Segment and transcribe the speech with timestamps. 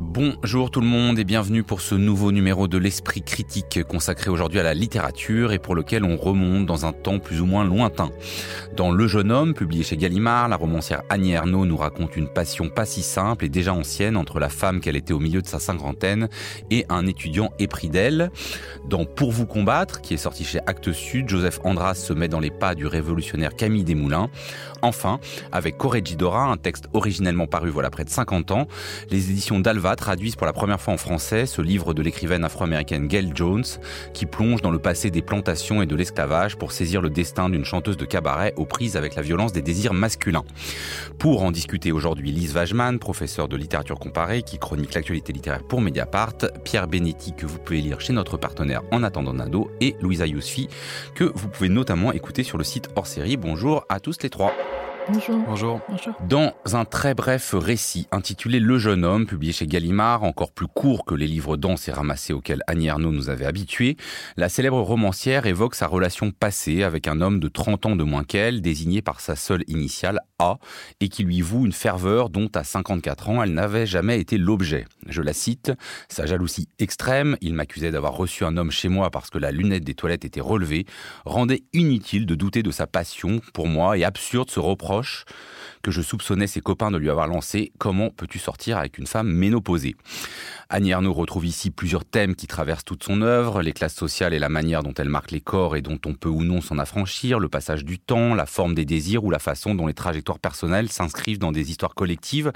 [0.00, 4.60] Bonjour tout le monde et bienvenue pour ce nouveau numéro de l'Esprit critique consacré aujourd'hui
[4.60, 8.10] à la littérature et pour lequel on remonte dans un temps plus ou moins lointain.
[8.76, 12.68] Dans Le jeune homme, publié chez Gallimard, la romancière Annie Ernaux nous raconte une passion
[12.68, 15.58] pas si simple et déjà ancienne entre la femme qu'elle était au milieu de sa
[15.58, 16.28] cinquantaine
[16.70, 18.30] et un étudiant épris d'elle.
[18.88, 22.40] Dans Pour vous combattre, qui est sorti chez Actes Sud, Joseph Andras se met dans
[22.40, 24.30] les pas du révolutionnaire Camille Desmoulins.
[24.80, 25.18] Enfin,
[25.50, 28.68] avec Corregidora, un texte originellement paru voilà près de 50 ans,
[29.10, 33.06] les éditions d'Alva traduisent pour la première fois en français ce livre de l'écrivaine afro-américaine
[33.06, 33.64] Gail Jones,
[34.12, 37.64] qui plonge dans le passé des plantations et de l'esclavage pour saisir le destin d'une
[37.64, 40.44] chanteuse de cabaret aux prises avec la violence des désirs masculins.
[41.18, 45.80] Pour en discuter aujourd'hui, Lise Wajman, professeure de littérature comparée, qui chronique l'actualité littéraire pour
[45.80, 50.26] Mediapart, Pierre Benetti, que vous pouvez lire chez notre partenaire En attendant Nado, et Louisa
[50.26, 50.68] Yousfi,
[51.14, 53.36] que vous pouvez notamment écouter sur le site hors série.
[53.36, 54.52] Bonjour à tous les trois.
[55.10, 55.80] Bonjour.
[55.88, 56.14] Bonjour.
[56.28, 61.06] Dans un très bref récit intitulé Le jeune homme, publié chez Gallimard, encore plus court
[61.06, 63.96] que les livres denses et ramassés auxquels Annie Arnaud nous avait habitués,
[64.36, 68.22] la célèbre romancière évoque sa relation passée avec un homme de 30 ans de moins
[68.22, 70.58] qu'elle, désigné par sa seule initiale A,
[71.00, 74.84] et qui lui voue une ferveur dont à 54 ans elle n'avait jamais été l'objet.
[75.06, 75.72] Je la cite,
[76.10, 79.84] sa jalousie extrême, il m'accusait d'avoir reçu un homme chez moi parce que la lunette
[79.84, 80.84] des toilettes était relevée,
[81.24, 85.24] rendait inutile de douter de sa passion pour moi et absurde ce reproche oss.
[85.82, 89.28] Que je soupçonnais ses copains de lui avoir lancé Comment peux-tu sortir avec une femme
[89.28, 89.96] ménopausée?
[90.70, 94.38] Annie Ernaux retrouve ici plusieurs thèmes qui traversent toute son œuvre, les classes sociales et
[94.38, 97.38] la manière dont elle marque les corps et dont on peut ou non s'en affranchir,
[97.38, 100.90] le passage du temps, la forme des désirs ou la façon dont les trajectoires personnelles
[100.90, 102.52] s'inscrivent dans des histoires collectives.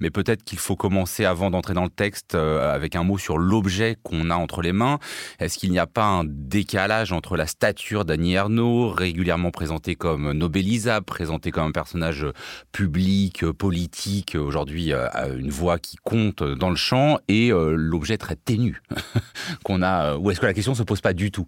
[0.00, 3.38] Mais peut-être qu'il faut commencer avant d'entrer dans le texte euh, avec un mot sur
[3.38, 4.98] l'objet qu'on a entre les mains.
[5.38, 10.32] Est-ce qu'il n'y a pas un décalage entre la stature d'Annie Ernaux, régulièrement présentée comme
[10.32, 12.26] nobélisable, présentée comme un personnage
[12.72, 18.36] public, politique, aujourd'hui euh, une voix qui compte dans le champ, et euh, l'objet très
[18.36, 18.82] ténu
[19.64, 21.46] qu'on a, euh, ou est-ce que la question se pose pas du tout?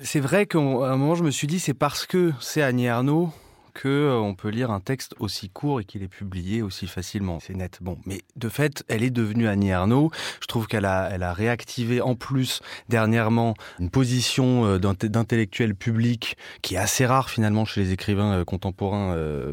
[0.00, 3.32] C'est vrai qu'à un moment, je me suis dit, c'est parce que c'est Annie Arnaud
[3.72, 7.38] que euh, on peut lire un texte aussi court et qu'il est publié aussi facilement.
[7.40, 7.78] C'est net.
[7.80, 10.10] Bon, mais de fait, elle est devenue Annie Arnaud.
[10.40, 16.78] Je trouve qu'elle a, réactivé en plus dernièrement une position euh, d'intellectuel public qui est
[16.78, 18.92] assez rare finalement chez les écrivains euh, contemporains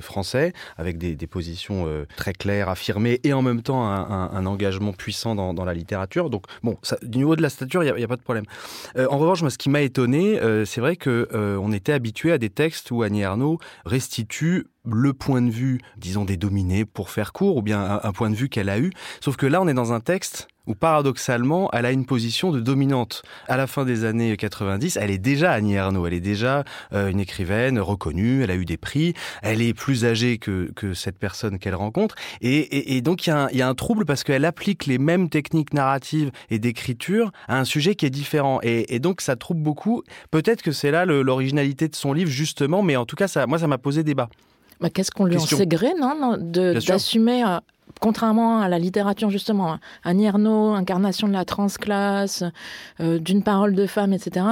[0.02, 1.88] français, avec des, positions
[2.18, 6.30] très claires, affirmées et en même temps un, engagement puissant dans, la littérature.
[6.30, 8.46] Donc bon, du niveau de la stature, il n'y a, a, pas de problème.
[8.98, 11.28] en revanche, moi, ce qui m'a étonné, c'est vrai que
[11.62, 14.66] on était habitué à des textes où Annie Arnaud restait constitue
[14.96, 18.36] le point de vue, disons, des dominés pour faire court, ou bien un, point de
[18.36, 18.92] vue qu'elle a eu.
[19.22, 22.60] Sauf que là, on est dans un texte où paradoxalement, elle a une position de
[22.60, 23.24] dominante.
[23.48, 26.64] À la fin des années 90, elle est déjà Annie Ernaux, elle est déjà
[26.94, 30.94] euh, une écrivaine reconnue, elle a eu des prix, elle est plus âgée que, que
[30.94, 35.00] cette personne qu'elle rencontre, et, donc il y, a un trouble parce qu'elle applique les
[35.00, 39.62] mêmes techniques narratives et d'écriture à un sujet qui est différent, et, donc ça trouble
[39.62, 40.04] beaucoup.
[40.30, 43.68] Peut-être que c'est là l'originalité de son livre justement, mais en tout cas, moi ça
[43.68, 44.30] m'a posé débat.
[44.82, 47.58] Bah, qu'est-ce qu'on lui en sait gré, non, d'assumer euh,
[48.00, 52.44] contrairement à la littérature justement, Annie Ernaux, incarnation de la transclasse,
[53.02, 54.46] euh, d'une parole de femme, etc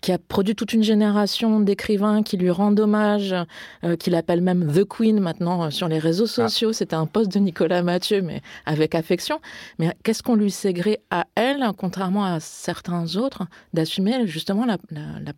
[0.00, 3.34] qui a produit toute une génération d'écrivains qui lui rendent hommage,
[3.82, 6.48] euh, qu'il appelle même The Queen maintenant euh, sur les réseaux ah.
[6.48, 6.72] sociaux.
[6.72, 9.40] C'était un poste de Nicolas Mathieu, mais avec affection.
[9.78, 13.44] Mais qu'est-ce qu'on lui sait gré à elle, contrairement à certains autres,
[13.74, 14.78] d'assumer justement la,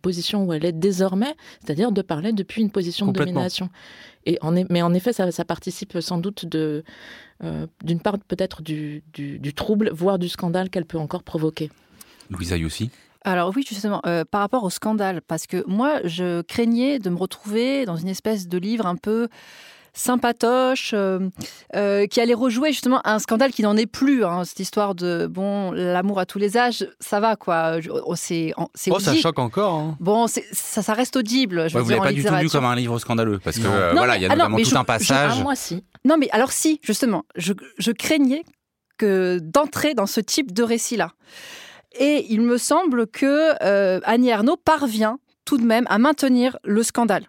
[0.01, 3.69] position où elle est désormais, c'est-à-dire de parler depuis une position de domination?
[4.25, 6.83] Et en, mais en effet, ça, participe sans doute de,
[7.43, 11.71] euh, d'une part peut-être du, du, trouble, voire du scandale qu'elle peut encore provoquer.
[12.29, 12.91] Louisa Yossi
[13.25, 17.17] alors oui, justement, euh, par rapport au scandale, parce que moi, je craignais de me
[17.17, 19.27] retrouver dans une espèce de livre un peu
[19.93, 21.19] sympatoche, euh,
[21.75, 24.23] euh, qui allait rejouer justement un scandale qui n'en est plus.
[24.23, 27.79] Hein, cette histoire de bon, l'amour à tous les âges, ça va quoi.
[28.05, 29.73] Oh, c'est, oh, ça choque encore.
[29.73, 29.97] Hein.
[29.99, 30.41] Bon, ça,
[30.81, 31.69] ça reste audible.
[31.69, 34.23] Je vous n'avez pas du tout lu comme un livre scandaleux, parce que voilà, il
[34.23, 35.33] y a notamment tout un passage.
[35.39, 35.83] Ah, moi, si.
[36.05, 38.45] Non, mais alors si, justement, je, je craignais
[38.97, 41.11] que d'entrer dans ce type de récit-là.
[41.97, 46.83] Et il me semble que euh, Annie Ernaux parvient tout de même à maintenir le
[46.83, 47.27] scandale.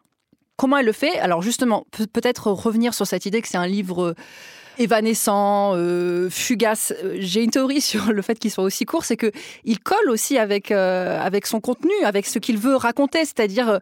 [0.57, 1.19] Comment elle le fait?
[1.19, 4.15] Alors justement, peut-être revenir sur cette idée que c'est un livre
[4.77, 5.75] évanescent,
[6.29, 6.93] fugace.
[7.15, 9.33] J'ai une théorie sur le fait qu'il soit aussi court, c'est que
[9.65, 13.81] il colle aussi avec avec son contenu, avec ce qu'il veut raconter, c'est-à-dire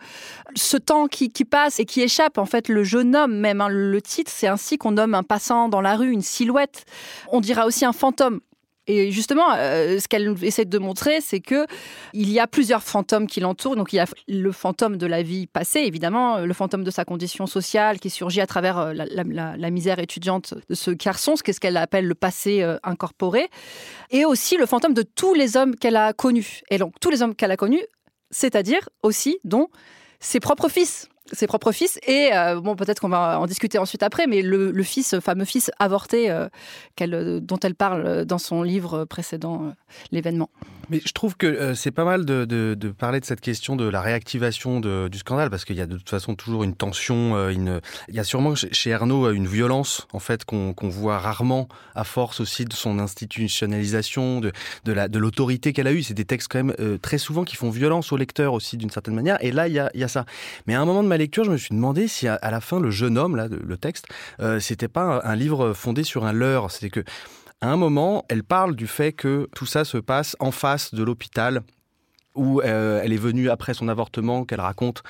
[0.54, 2.38] ce temps qui, passe et qui échappe.
[2.38, 5.68] En fait, le jeune homme, même hein, le titre, c'est ainsi qu'on nomme un passant
[5.68, 6.84] dans la rue, une silhouette.
[7.32, 8.40] On dira aussi un fantôme.
[8.88, 11.66] Et justement, euh, ce qu'elle essaie de montrer, c'est que
[12.14, 13.76] il y a plusieurs fantômes qui l'entourent.
[13.76, 17.04] Donc il y a le fantôme de la vie passée, évidemment, le fantôme de sa
[17.04, 21.60] condition sociale qui surgit à travers euh, la, misère étudiante de ce garçon, ce qu'est-ce
[21.60, 23.48] qu'elle appelle le passé euh, incorporé,
[24.10, 26.62] et aussi le fantôme de tous les hommes qu'elle a connus.
[26.70, 27.84] Et donc tous les hommes qu'elle a connus,
[28.30, 29.68] c'est-à-dire aussi dont
[30.20, 34.02] ses propres fils ses propres fils et euh, bon peut-être qu'on va en discuter ensuite
[34.02, 36.48] après mais le, fils fameux fils avorté euh,
[37.00, 39.72] euh, dont elle parle dans son livre précédent
[40.10, 40.50] l'événement
[40.90, 44.80] mais je trouve que c'est pas mal de, parler de cette question de la réactivation
[44.80, 47.80] du scandale parce qu'il y a de toute façon toujours une tension une...
[48.08, 52.40] il y a sûrement chez Ernaud une violence en fait qu'on voit rarement à force
[52.40, 54.52] aussi de son institutionnalisation de,
[54.84, 56.02] de l'autorité qu'elle a eue.
[56.02, 59.14] C'est des textes quand même très souvent qui font violence au lecteur aussi d'une certaine
[59.14, 59.42] manière.
[59.44, 60.24] Et là il y a, il y a ça.
[60.66, 62.80] Mais à un moment de ma lecture, je me suis demandé si à, la fin,
[62.80, 64.06] le jeune homme, là, le texte,
[64.40, 66.70] euh, c'était pas un, livre fondé sur un leurre.
[66.70, 67.04] C'était que,
[67.60, 71.02] à un moment, elle parle du fait que tout ça se passe en face de
[71.02, 71.62] l'hôpital
[72.34, 75.02] où euh, elle est venue après son avortement, qu'elle raconte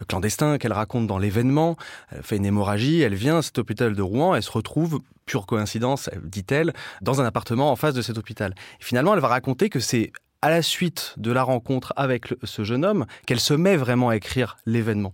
[0.00, 1.76] euh, clandestin, qu'elle raconte dans l'événement,
[2.12, 5.46] elle fait une hémorragie, elle vient à cet hôpital de Rouen, elle se retrouve, pure
[5.46, 6.72] coïncidence, dit-elle,
[7.02, 8.54] dans un appartement en face de cet hôpital.
[8.80, 10.12] Et finalement, elle va raconter que c'est
[10.42, 14.16] à la suite de la rencontre avec ce jeune homme qu'elle se met vraiment à
[14.16, 15.12] écrire l'événement.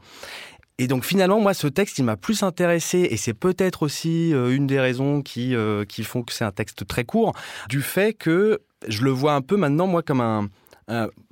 [0.82, 4.52] Et donc finalement, moi, ce texte, il m'a plus intéressé, et c'est peut-être aussi euh,
[4.52, 7.34] une des raisons qui, euh, qui font que c'est un texte très court,
[7.68, 10.48] du fait que je le vois un peu maintenant, moi, comme un,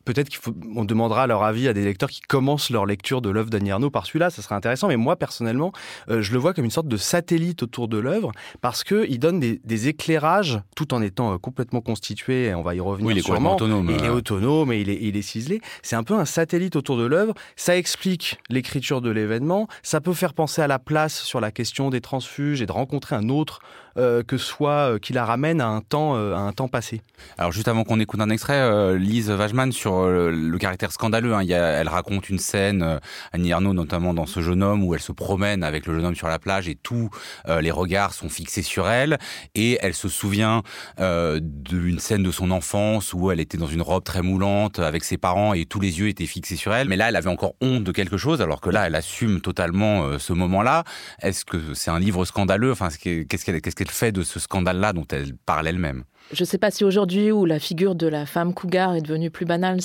[0.05, 3.71] peut-être qu'on demandera leur avis à des lecteurs qui commencent leur lecture de l'œuvre d'Annie
[3.71, 4.89] Arnaud par celui-là, ça serait intéressant.
[4.89, 5.73] Mais moi, personnellement,
[6.09, 9.41] euh, je le vois comme une sorte de satellite autour de l'œuvre parce qu'il donne
[9.41, 12.47] des, éclairages tout en étant euh, complètement constitué.
[12.47, 13.55] Et on va y revenir oui, il est sûrement.
[13.55, 15.61] Autonome, il est autonome et il est, il est ciselé.
[15.83, 17.35] C'est un peu un satellite autour de l'œuvre.
[17.57, 19.69] Ça explique l'écriture de l'événement.
[19.83, 23.17] Ça peut faire penser à la place sur la question des transfuges et de rencontrer
[23.17, 23.61] un autre
[23.97, 27.01] euh, que soit qui la ramène à un temps, à un temps passé.
[27.39, 31.35] Alors juste avant qu'on écoute un extrait, Lise Wajman sur euh, le caractère scandaleux.
[31.35, 31.43] Hein.
[31.49, 32.99] elle raconte une scène, euh,
[33.33, 36.15] Annie Ernaux notamment dans Ce jeune homme, où elle se promène avec le jeune homme
[36.15, 37.11] sur la plage et tous
[37.49, 39.19] euh, les regards sont fixés sur elle.
[39.55, 40.63] Et elle se souvient
[40.99, 45.17] d'une scène de son enfance où elle était dans une robe très moulante avec ses
[45.17, 46.89] parents et tous les yeux étaient fixés sur elle.
[46.89, 50.19] Mais là, elle avait encore honte de quelque chose, alors que là, elle assume totalement
[50.19, 50.85] ce moment-là.
[51.23, 52.73] Est-ce que c'est un livre scandaleux?
[52.73, 56.05] Enfin, qu'est-ce qu'elle fait de ce scandale-là dont elle parle elle-même?
[56.33, 59.31] Je ne sais pas si aujourd'hui où la figure de la femme cougar est devenue
[59.31, 59.81] plus banale,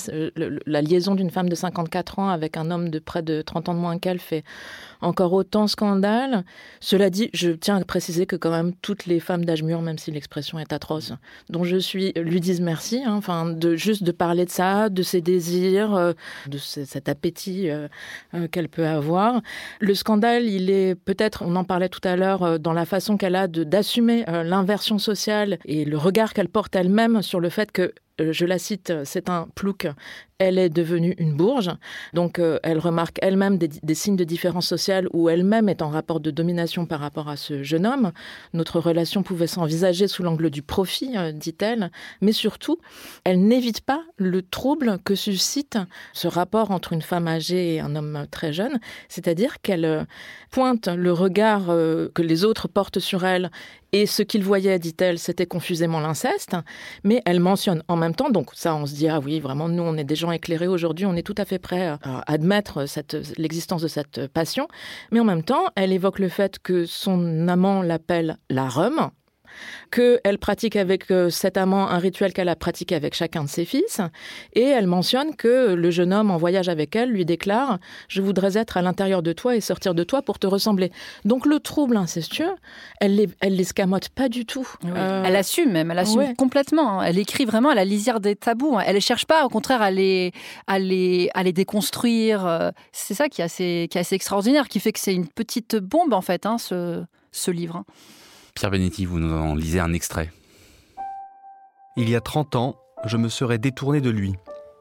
[0.66, 3.74] la liaison d'une femme de 54 ans avec un homme de près de 30 ans
[3.74, 4.44] de moins qu'elle fait
[5.00, 6.44] encore autant scandale.
[6.80, 9.98] Cela dit, je tiens à préciser que quand même toutes les femmes d'âge mûr, même
[9.98, 11.12] si l'expression est atroce,
[11.50, 13.02] dont je suis, lui disent merci.
[13.04, 16.12] Hein, enfin, juste de parler de ça, de ses désirs, euh,
[16.48, 17.88] de cet appétit euh,
[18.34, 19.40] euh, qu'elle peut avoir.
[19.80, 23.36] Le scandale, il est peut-être, on en parlait tout à l'heure, dans la façon qu'elle
[23.36, 28.46] a d'assumer l'inversion sociale et le regard qu'elle porte elle-même sur le fait que je
[28.46, 29.86] la cite, c'est un plouc
[30.38, 31.70] elle est devenue une bourge.
[32.12, 36.20] Donc, euh, elle remarque elle-même des, signes de différence sociale où elle-même est en rapport
[36.20, 38.12] de domination par rapport à ce jeune homme.
[38.52, 41.90] Notre relation pouvait s'envisager sous l'angle du profit, euh, dit-elle.
[42.20, 42.78] Mais surtout,
[43.24, 45.78] elle n'évite pas le trouble que suscite
[46.12, 48.78] ce rapport entre une femme âgée et un homme très jeune.
[49.08, 50.04] C'est-à-dire qu'elle euh,
[50.50, 53.50] pointe le regard que les autres portent sur elle
[53.92, 56.56] et ce qu'ils voyaient, dit-elle, c'était confusément l'inceste.
[57.02, 59.82] Mais elle mentionne en même temps, donc ça, on se dit, ah oui, vraiment, nous,
[59.82, 62.84] on est des gens éclairés aujourd'hui, on est tout à fait prêt à admettre
[63.36, 64.68] l'existence de cette passion.
[65.10, 69.10] Mais en même temps, elle évoque le fait que son amant l'appelle la rhum,
[69.90, 73.64] qu'elle pratique avec euh, cet amant un rituel qu'elle a pratiqué avec chacun de ses
[73.64, 74.00] fils,
[74.54, 77.74] et elle mentionne que le jeune homme en voyage avec elle lui déclare⁇
[78.08, 80.88] Je voudrais être à l'intérieur de toi et sortir de toi pour te ressembler⁇
[81.24, 82.54] Donc le trouble incestueux,
[83.00, 84.68] elle les, elle l'escamote pas du tout.
[84.84, 87.02] Euh, elle assume même, elle assume complètement.
[87.02, 88.78] Elle écrit vraiment à la lisière des tabous.
[88.84, 90.32] Elle ne cherche pas, au contraire, à les,
[90.66, 92.46] à les, à les déconstruire.
[92.46, 95.28] Euh, c'est ça qui est, assez, qui est assez extraordinaire, qui fait que c'est une
[95.28, 97.84] petite bombe, en fait, hein, ce, ce livre.
[98.56, 100.32] Pierre Benetti, vous nous en lisez un extrait.
[101.98, 104.34] Il y a 30 ans, je me serais détourné de lui.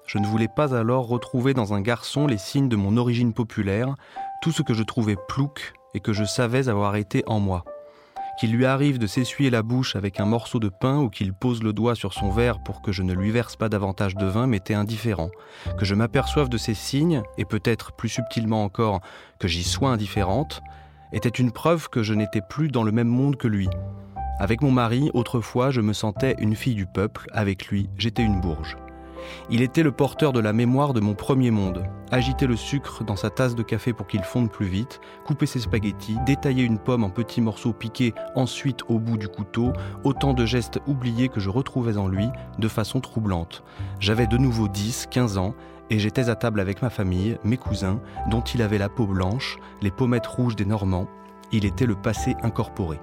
[0.08, 3.96] Je ne voulais pas alors retrouver dans un garçon les signes de mon origine populaire,
[4.41, 7.65] tout ce que je trouvais plouc et que je savais avoir été en moi.
[8.39, 11.62] Qu'il lui arrive de s'essuyer la bouche avec un morceau de pain ou qu'il pose
[11.62, 14.48] le doigt sur son verre pour que je ne lui verse pas davantage de vin
[14.48, 15.32] m'était indifférent.
[15.77, 19.01] Que je m'aperçoive de ces signes, et peut-être plus subtilement encore
[19.38, 20.62] que j'y sois indifférente,
[21.13, 23.69] était une preuve que je n'étais plus dans le même monde que lui.
[24.39, 28.41] Avec mon mari, autrefois, je me sentais une fille du peuple, avec lui, j'étais une
[28.41, 28.77] bourge.
[29.50, 31.85] Il était le porteur de la mémoire de mon premier monde.
[32.12, 35.59] Agiter le sucre dans sa tasse de café pour qu'il fonde plus vite, couper ses
[35.59, 40.45] spaghettis, détailler une pomme en petits morceaux piqués ensuite au bout du couteau, autant de
[40.45, 42.27] gestes oubliés que je retrouvais en lui
[42.59, 43.63] de façon troublante.
[44.00, 45.55] J'avais de nouveau 10, 15 ans,
[45.89, 48.00] et j'étais à table avec ma famille, mes cousins,
[48.30, 51.08] dont il avait la peau blanche, les pommettes rouges des Normands.
[51.51, 53.00] Il était le passé incorporé.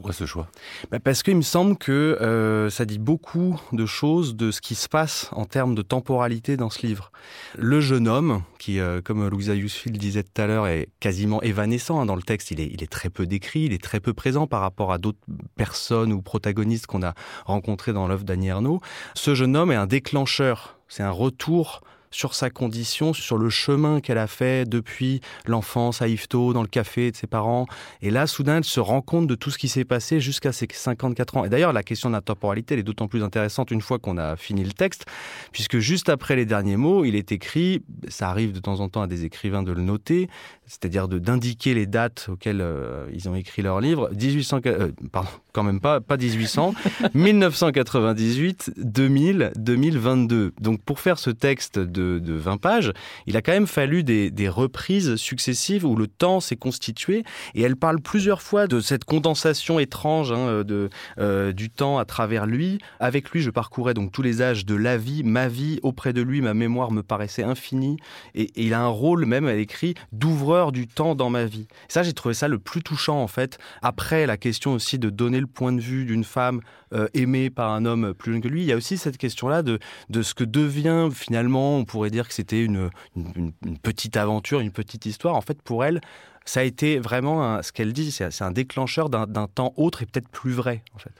[0.00, 0.48] Pourquoi ce choix?
[0.90, 4.74] Bah, Parce qu'il me semble que euh, ça dit beaucoup de choses de ce qui
[4.74, 7.12] se passe en termes de temporalité dans ce livre.
[7.58, 12.00] Le jeune homme, qui, euh, comme Louisa Yousfield disait tout à l'heure, est quasiment évanescent
[12.00, 14.14] hein, dans le texte, il est, il est très peu décrit, il est très peu
[14.14, 15.18] présent par rapport à d'autres
[15.56, 17.12] personnes ou protagonistes qu'on a
[17.44, 18.80] rencontrés dans l'œuvre d'Annie Ernaux.
[19.12, 24.00] Ce jeune homme est un déclencheur, c'est un retour sur sa condition, sur le chemin
[24.00, 27.66] qu'elle a fait depuis l'enfance à Yvetot, dans le café de ses parents.
[28.02, 30.66] Et là, soudain, elle se rend compte de tout ce qui s'est passé jusqu'à ses
[30.70, 31.44] 54 ans.
[31.44, 34.18] Et d'ailleurs, la question de la temporalité, elle est d'autant plus intéressante une fois qu'on
[34.18, 35.06] a fini le texte,
[35.52, 39.02] puisque juste après les derniers mots, il est écrit, ça arrive de temps en temps
[39.02, 40.28] à des écrivains de le noter,
[40.66, 44.10] c'est-à-dire d'indiquer les dates auxquelles euh, ils ont écrit leur livre.
[44.10, 46.74] 1800, euh, pardon, quand même pas, pas 1800,
[47.14, 50.52] 1998, 2000, 2022.
[50.60, 52.92] Donc pour faire ce texte de, de 20 pages,
[53.26, 57.76] il a quand même fallu des, reprises successives où le temps s'est constitué et elle
[57.76, 62.78] parle plusieurs fois de cette condensation étrange hein, de, euh, du temps à travers lui.
[62.98, 66.22] Avec lui, je parcourais donc tous les âges de la vie, ma vie, auprès de
[66.22, 67.96] lui, ma mémoire me paraissait infinie
[68.34, 71.68] et, il a un rôle même, elle écrit, d'ouvreur du temps dans ma vie.
[71.88, 73.58] Ça, j'ai trouvé ça le plus touchant en fait.
[73.82, 76.60] Après, la question aussi de donner le point de vue d'une femme
[76.92, 79.62] euh, aimée par un homme plus jeune que lui, il y a aussi cette question-là
[79.62, 79.78] de,
[80.08, 85.06] de ce que devient finalement, pourrait dire que c'était une, une, petite aventure, une petite
[85.06, 85.34] histoire.
[85.34, 86.00] En fait, pour elle,
[86.44, 90.28] ça a été vraiment ce qu'elle dit, c'est un déclencheur d'un temps autre et peut-être
[90.28, 91.12] plus vrai en fait.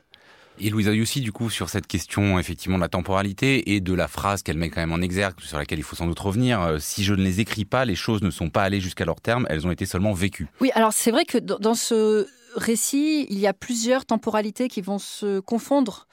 [0.63, 4.09] Et Louisa Yussi, du coup, sur cette question, effectivement, de la temporalité et de la
[4.09, 6.79] phrase qu'elle met quand même en exergue, sur laquelle il faut sans doute revenir, euh,
[6.79, 9.47] si je ne les écris pas, les choses ne sont pas allées jusqu'à leur terme,
[9.49, 10.49] elles ont été seulement vécues.
[10.61, 12.27] Oui, alors c'est vrai que dans ce
[12.57, 16.07] récit, il y a plusieurs temporalités qui vont se confondre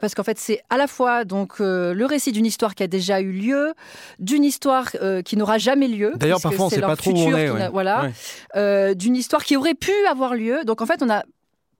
[0.00, 2.86] parce qu'en fait, c'est à la fois donc euh, le récit d'une histoire qui a
[2.86, 3.74] déjà eu lieu,
[4.18, 6.12] d'une histoire euh, qui n'aura jamais lieu.
[6.16, 7.68] D'ailleurs, parfois, on ne sait pas trop où on est.
[7.68, 8.10] Voilà,
[8.94, 10.64] d'une histoire qui aurait pu avoir lieu.
[10.64, 11.24] Donc en fait, on a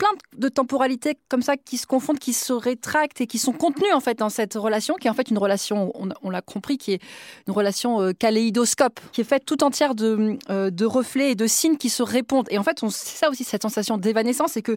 [0.05, 3.93] plein de temporalités comme ça qui se confondent, qui se rétractent et qui sont contenues
[3.93, 6.93] en fait dans cette relation, qui est en fait une relation, on, l'a compris, qui
[6.93, 7.01] est
[7.47, 11.47] une relation euh, kaléidoscope, qui est faite tout entière de, euh, de reflets et de
[11.47, 12.47] signes qui se répondent.
[12.51, 14.77] Et en fait, c'est ça aussi cette sensation d'évanescence, c'est que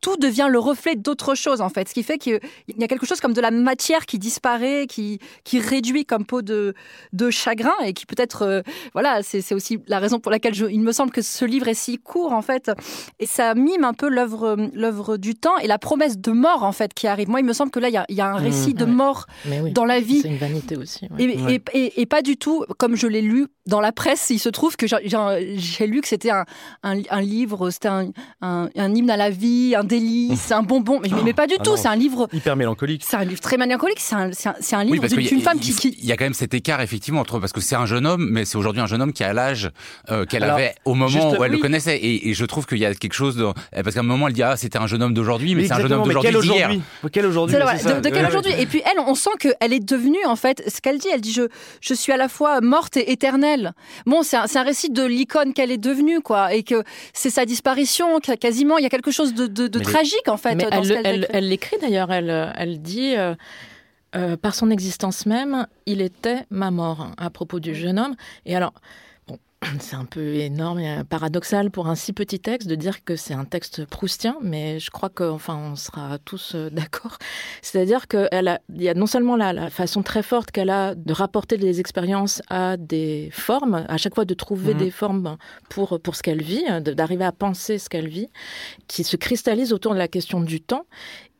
[0.00, 3.06] tout devient le reflet d'autre chose en fait, ce qui fait qu'il y a quelque
[3.06, 6.74] chose comme de la matière qui disparaît, qui, qui réduit comme peau de,
[7.12, 8.62] de chagrin et qui peut-être, euh,
[8.92, 11.74] voilà, c'est aussi la raison pour laquelle je, il me semble que ce livre est
[11.74, 12.70] si court en fait,
[13.18, 16.62] et ça mime un peu l'œuvre euh, l'œuvre du temps et la promesse de mort
[16.62, 17.28] en fait qui arrive.
[17.28, 18.42] Moi, il me semble que là, il y a, un mmh.
[18.42, 19.26] récit de mort
[19.72, 20.20] dans la vie.
[20.22, 21.08] C'est une vanité aussi.
[21.18, 24.86] Et, pas du tout, comme je l'ai lu dans la presse, il se trouve que
[24.86, 26.44] j'ai lu que c'était un,
[26.82, 28.10] un, livre, c'était un,
[28.42, 31.00] un, hymne à la vie, un délice, un bonbon.
[31.00, 32.28] Mais, mais pas du ah tout, c'est un livre...
[32.32, 33.02] Hyper mélancolique.
[33.04, 36.24] C'est un livre très mélancolique, c'est un, livre d'une femme qui, Il y a quand
[36.24, 37.38] même cet écart, effectivement, entre...
[37.38, 39.70] Parce que c'est un jeune homme, mais c'est aujourd'hui un jeune homme qui a l'âge
[40.10, 41.98] euh, qu'elle avait au moment où elle le connaissait.
[42.02, 43.36] Et, je trouve qu'il y a quelque chose...
[43.36, 43.46] De...
[43.72, 45.80] Parce qu'à un moment, elle dit, ah, c'était un jeune homme d'aujourd'hui, mais, c'est un
[45.80, 46.70] jeune homme d'aujourd'hui d'hier.
[47.12, 50.62] Quel aujourd'hui De, quel aujourd'hui Et puis elle, on sent qu'elle est devenue, en fait,
[50.68, 51.42] ce qu'elle dit, elle dit, je,
[51.80, 53.72] je suis à la fois morte et éternelle.
[54.06, 56.82] Bon, c'est un, un, récit de l'icône qu'elle est devenue, quoi, et que
[57.12, 60.54] c'est sa disparition, quasiment, il y a quelque chose de, de, tragique, en fait.
[60.54, 60.66] Mais
[61.30, 63.14] elle l'écrit d'ailleurs, elle, elle dit...
[63.16, 63.34] Euh,
[64.16, 68.14] euh, par son existence même, il était ma mort à propos du jeune homme.
[68.46, 68.72] Et alors,
[69.80, 73.34] c'est un peu énorme et paradoxal pour un si petit texte de dire que c'est
[73.34, 77.18] un texte proustien, mais je crois qu'on enfin, on sera tous euh, d'accord.
[77.62, 78.28] C'est-à-dire qu'il
[78.76, 82.42] y a non seulement la, la façon très forte qu'elle a de rapporter des expériences
[82.48, 84.78] à des formes, à chaque fois de trouver mmh.
[84.78, 85.36] des formes
[85.68, 88.28] pour, pour ce qu'elle vit, d'arriver à penser ce qu'elle vit,
[88.88, 90.84] qui se cristallise autour de la question du temps,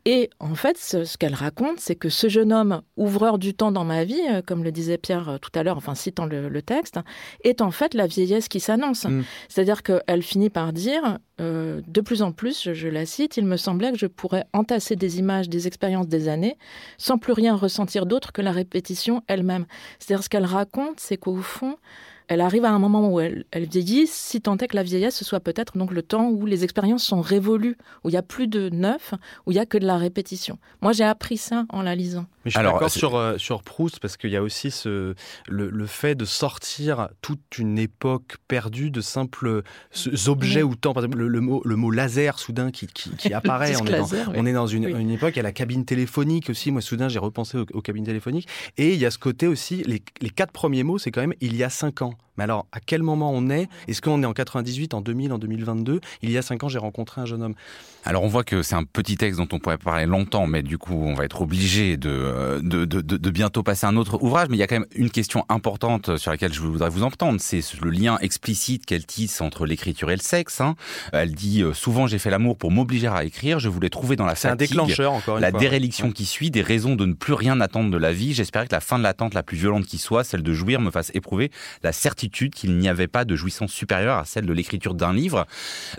[0.07, 3.85] et en fait, ce, qu'elle raconte, c'est que ce jeune homme, ouvreur du temps dans
[3.85, 6.99] ma vie, euh, comme le disait Pierre euh, tout à l'heure, enfin citant le, texte,
[7.43, 9.05] est en fait la vieillesse qui s'annonce.
[9.05, 9.23] Mm.
[9.49, 13.57] C'est-à-dire qu'elle finit par dire, euh, de plus en plus, je, la cite, il me
[13.57, 16.59] semblait que je pourrais entasser des images, des expériences des années,
[16.99, 19.65] sans plus rien ressentir d'autre que la répétition elle-même.
[19.99, 21.77] C'est-à-dire ce qu'elle raconte, c'est qu'au fond,
[22.29, 25.25] elle arrive à un moment où elle, vieillit, si tant est que la vieillesse, ce
[25.25, 28.49] soit peut-être donc le temps où les expériences sont révolues, où il n'y a plus
[28.49, 29.15] de neuf,
[29.47, 30.59] où il n'y a que de la répétition.
[30.81, 32.27] Moi, j'ai appris ça en la lisant.
[32.45, 35.15] Mais je suis d'accord sur, euh, sur Proust, parce qu'il y a aussi ce,
[35.49, 39.63] le, le, fait de sortir toute une époque perdue de simples
[40.27, 40.93] objets ou temps.
[40.93, 43.77] Par exemple, le, mot, le mot laser, soudain, qui, qui, apparaît.
[43.77, 46.51] on, est dans, on est dans une, une, époque, il y a la cabine téléphonique
[46.51, 46.71] aussi.
[46.71, 48.49] Moi, soudain, j'ai repensé aux, aux, cabines téléphoniques.
[48.77, 51.35] Et il y a ce côté aussi, les, les quatre premiers mots, c'est quand même
[51.41, 52.15] il y a cinq ans.
[52.37, 53.69] Mais alors, à quel moment on est?
[53.87, 56.79] Est-ce qu'on est en 98, en 2000, en 2022 Il y a cinq ans, j'ai
[56.79, 57.55] rencontré un jeune homme.
[58.05, 60.77] Alors, on voit que c'est un petit texte dont on pourrait parler longtemps, mais du
[60.77, 64.49] coup, on va être obligé de, de, de, de, bientôt passer à un autre ouvrage.
[64.51, 67.41] Mais il y a quand même une question importante sur laquelle je voudrais vous entendre.
[67.41, 70.61] C'est le lien explicite qu'elle tisse entre l'écriture et le sexe.
[70.61, 70.75] Hein.
[71.13, 73.59] Elle dit euh, souvent j'ai fait l'amour pour m'obliger à écrire.
[73.59, 76.97] Je voulais trouver dans la fatigue, un déclencheur, encore la déréliction qui suit, des raisons
[76.97, 78.35] de ne plus rien attendre de la vie.
[78.35, 80.91] J'espérais que la fin de l'attente la plus violente qui soit, celle de jouir, me
[80.91, 81.51] fasse éprouver
[81.83, 85.47] la certitude qu'il n'y avait pas de jouissance supérieure à celle de l'écriture d'un livre.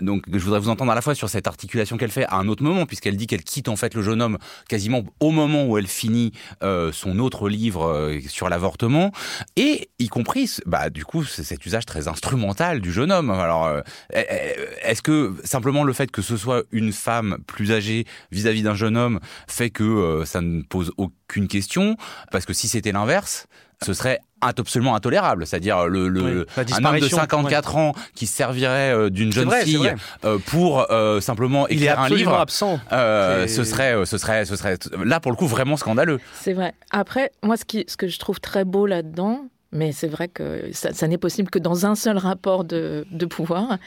[0.00, 2.48] Donc je voudrais vous entendre à la fois sur cette articulation qu'elle fait à un
[2.48, 5.78] autre moment, puisqu'elle dit qu'elle quitte en fait le jeune homme quasiment au moment où
[5.78, 9.12] elle finit euh, son autre livre euh, sur l'avortement,
[9.56, 13.30] et y compris, bah du coup, cet usage très instrumental du jeune homme.
[13.30, 13.80] Alors, euh,
[14.12, 18.96] est-ce que simplement le fait que ce soit une femme plus âgée vis-à-vis d'un jeune
[18.96, 21.96] homme fait que ça ne pose aucune question?
[22.30, 23.46] Parce que si c'était l'inverse,
[23.84, 29.10] ce serait absolument intolérable, c'est-à-dire le, le un homme de 54 ans qui servirait euh,
[29.10, 29.92] d'une jeune fille
[30.24, 32.78] euh, pour euh, simplement écrire un livre absent.
[32.90, 36.20] ce serait ce serait ce serait là pour le coup vraiment scandaleux.
[36.40, 36.74] C'est vrai.
[36.90, 40.70] Après moi ce qui ce que je trouve très beau là-dedans, mais c'est vrai que
[40.72, 43.78] ça, n'est possible que dans un seul rapport de, pouvoir.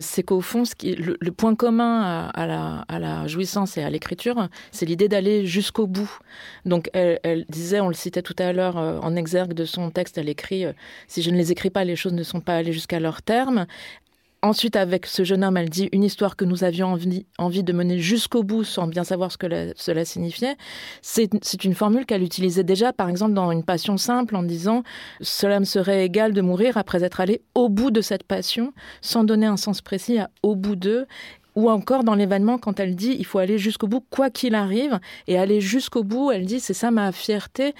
[0.00, 2.46] C'est qu'au fond, le, point commun à,
[2.98, 6.18] la, jouissance et à l'écriture, c'est l'idée d'aller jusqu'au bout.
[6.64, 9.90] Donc elle, elle, disait, on le citait tout à l'heure euh, en exergue de son
[9.90, 10.72] texte, elle écrit euh,
[11.06, 13.66] Si je ne les écris pas, les choses ne sont pas allées jusqu'à leur terme.
[14.40, 17.72] Ensuite, avec ce jeune homme, elle dit une histoire que nous avions envie, envie de
[17.72, 20.54] mener jusqu'au bout sans bien savoir ce que cela signifiait.
[21.02, 24.84] C'est une formule qu'elle utilisait déjà, par exemple, dans Une passion simple, en disant
[25.20, 29.24] Cela me serait égal de mourir après être allé au bout de cette passion, sans
[29.24, 31.06] donner un sens précis à au bout d'eux.
[31.56, 35.00] Ou encore dans l'événement, quand elle dit il faut aller jusqu'au bout, quoi qu'il arrive,
[35.26, 37.74] et aller jusqu'au bout, elle dit c'est ça ma fierté,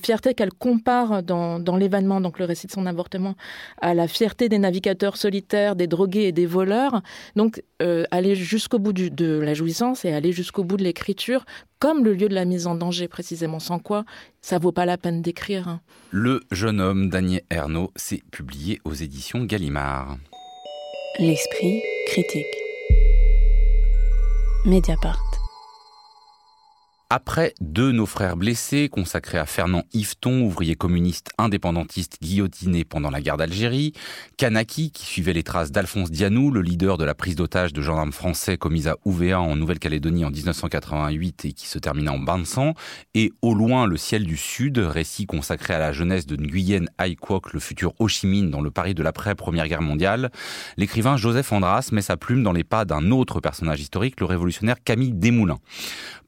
[0.00, 3.34] fierté qu'elle compare dans, dans l'événement, donc le récit de son avortement,
[3.80, 7.02] à la fierté des navigateurs solitaires, des drogués et des voleurs.
[7.36, 11.44] Donc euh, aller jusqu'au bout du, de la jouissance et aller jusqu'au bout de l'écriture,
[11.78, 14.04] comme le lieu de la mise en danger précisément, sans quoi
[14.40, 15.68] ça vaut pas la peine d'écrire.
[15.68, 15.80] Hein.
[16.10, 20.18] Le jeune homme Daniel Ernaud s'est publié aux éditions Gallimard.
[21.18, 22.46] L'esprit critique.
[24.64, 25.31] Mediapart.
[27.14, 33.20] Après deux nos frères blessés, consacrés à Fernand Yveton, ouvrier communiste indépendantiste guillotiné pendant la
[33.20, 33.92] guerre d'Algérie,
[34.38, 38.14] Kanaki, qui suivait les traces d'Alphonse Dianou, le leader de la prise d'otage de gendarmes
[38.14, 42.44] français commise à Ouvéa en Nouvelle-Calédonie en 1988 et qui se termina en bain de
[42.44, 42.72] sang,
[43.12, 47.18] et Au loin, le ciel du Sud, récit consacré à la jeunesse de Nguyen Ai
[47.52, 50.30] le futur Ho Chi Minh dans le Paris de l'après-première guerre mondiale,
[50.78, 54.82] l'écrivain Joseph Andras met sa plume dans les pas d'un autre personnage historique, le révolutionnaire
[54.82, 55.60] Camille Desmoulins.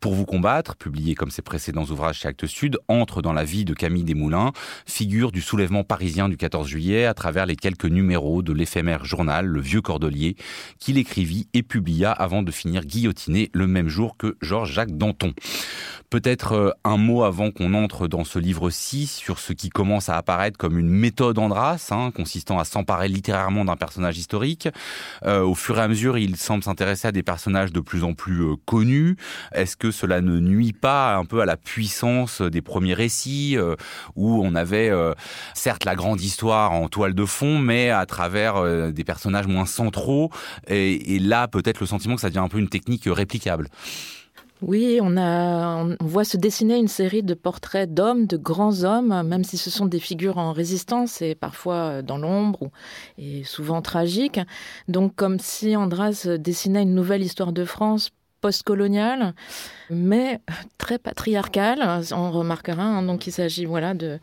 [0.00, 3.64] Pour vous combattre, publié comme ses précédents ouvrages chez Actes Sud, entre dans la vie
[3.64, 4.52] de Camille Desmoulins,
[4.86, 9.46] figure du soulèvement parisien du 14 juillet à travers les quelques numéros de l'éphémère journal
[9.46, 10.36] Le Vieux Cordelier,
[10.78, 15.32] qu'il écrivit et publia avant de finir guillotiné le même jour que Georges-Jacques Danton.
[16.10, 20.16] Peut-être euh, un mot avant qu'on entre dans ce livre-ci sur ce qui commence à
[20.16, 24.68] apparaître comme une méthode Andras, hein, consistant à s'emparer littérairement d'un personnage historique.
[25.24, 28.14] Euh, au fur et à mesure, il semble s'intéresser à des personnages de plus en
[28.14, 29.16] plus euh, connus.
[29.52, 33.56] Est-ce que cela ne nuit pas un peu à la puissance des premiers récits
[34.16, 34.90] où on avait
[35.54, 40.30] certes la grande histoire en toile de fond, mais à travers des personnages moins centraux
[40.68, 43.68] et, là peut-être le sentiment que ça devient un peu une technique réplicable.
[44.62, 49.44] Oui, on, on voit se dessiner une série de portraits d'hommes, de grands hommes, même
[49.44, 52.70] si ce sont des figures en résistance et parfois dans l'ombre
[53.18, 54.40] et souvent tragiques.
[54.88, 59.34] Donc comme si Andras dessinait une nouvelle histoire de France postcoloniale,
[59.90, 60.40] mais
[60.78, 62.02] très patriarcale.
[62.12, 64.18] On remarquera hein, donc il s'agit voilà de,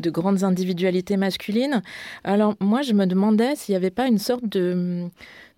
[0.00, 1.82] de, grandes individualités masculines.
[2.24, 5.08] Alors moi je me demandais s'il n'y avait pas une sorte de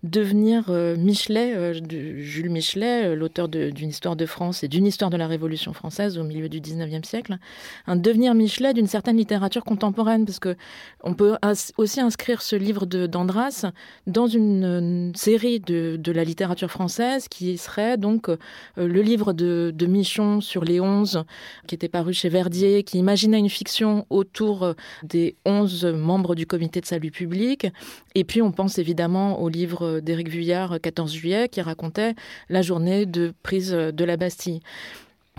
[0.03, 1.73] devenir euh, Michelet, euh,
[2.19, 6.17] Jules Michelet, euh, l'auteur d'une histoire de France et d'une histoire de la Révolution française
[6.17, 7.37] au milieu du 19e siècle,
[7.85, 10.55] un devenir Michelet d'une certaine littérature contemporaine, parce que
[11.03, 11.35] on peut
[11.77, 13.65] aussi inscrire ce livre d'Andras
[14.07, 18.29] dans une, série de, de, la littérature française qui serait donc
[18.77, 21.23] le livre de, de, Michon sur les onze,
[21.67, 26.79] qui était paru chez Verdier, qui imaginait une fiction autour des onze membres du comité
[26.81, 27.67] de salut public.
[28.15, 32.15] Et puis on pense évidemment au livre d'Éric Vuillard, 14 juillet, qui racontait
[32.49, 34.61] la journée de prise de la Bastille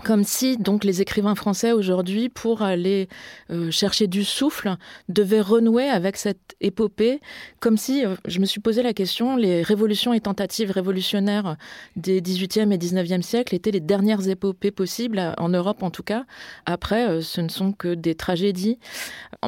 [0.03, 3.07] comme si donc les écrivains français aujourd'hui, pour aller
[3.49, 4.75] euh, chercher du souffle,
[5.09, 7.19] devaient renouer avec cette épopée,
[7.59, 11.55] comme si, euh, je me suis posé la question, les révolutions et tentatives révolutionnaires
[11.95, 16.25] des 18e et 19e siècles étaient les dernières épopées possibles, en Europe en tout cas.
[16.65, 18.79] Après, euh, ce ne sont que des tragédies.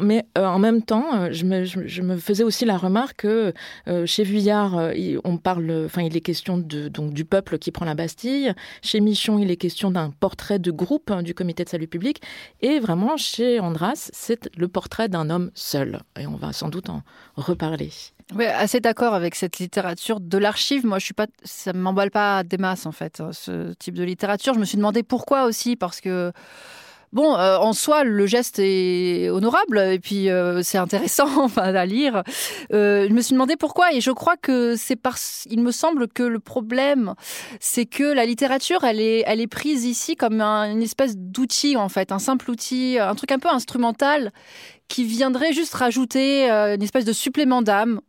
[0.02, 3.54] Mais en même temps, je me, faisais aussi la remarque que
[4.06, 4.92] chez Vuillard,
[5.24, 8.54] on parle, enfin, il est question de, donc, du peuple qui prend la Bastille.
[8.82, 12.22] Chez Michon, il est question d'un portrait de groupe hein, du comité de salut public.
[12.62, 16.00] Et vraiment, chez Andras, c'est le portrait d'un homme seul.
[16.20, 17.02] Et on va sans doute en
[17.36, 17.92] reparler.
[18.36, 20.86] Oui, assez d'accord avec cette littérature de l'archive.
[20.86, 24.54] Moi, je suis pas, ça m'emballe pas des masses en fait, ce type de littérature.
[24.54, 26.32] Je me suis demandé pourquoi aussi, parce que
[27.14, 32.24] Bon, euh, en soi, le geste est honorable et puis euh, c'est intéressant à lire.
[32.74, 36.08] Euh, je me suis demandé pourquoi et je crois que c'est parce, il me semble
[36.08, 37.14] que le problème,
[37.60, 41.88] c'est que la littérature, elle est, elle est prise ici comme une espèce d'outil en
[41.88, 44.32] fait, un simple outil, un truc un peu instrumental
[44.88, 48.02] qui viendrait juste rajouter une espèce de supplément d'âme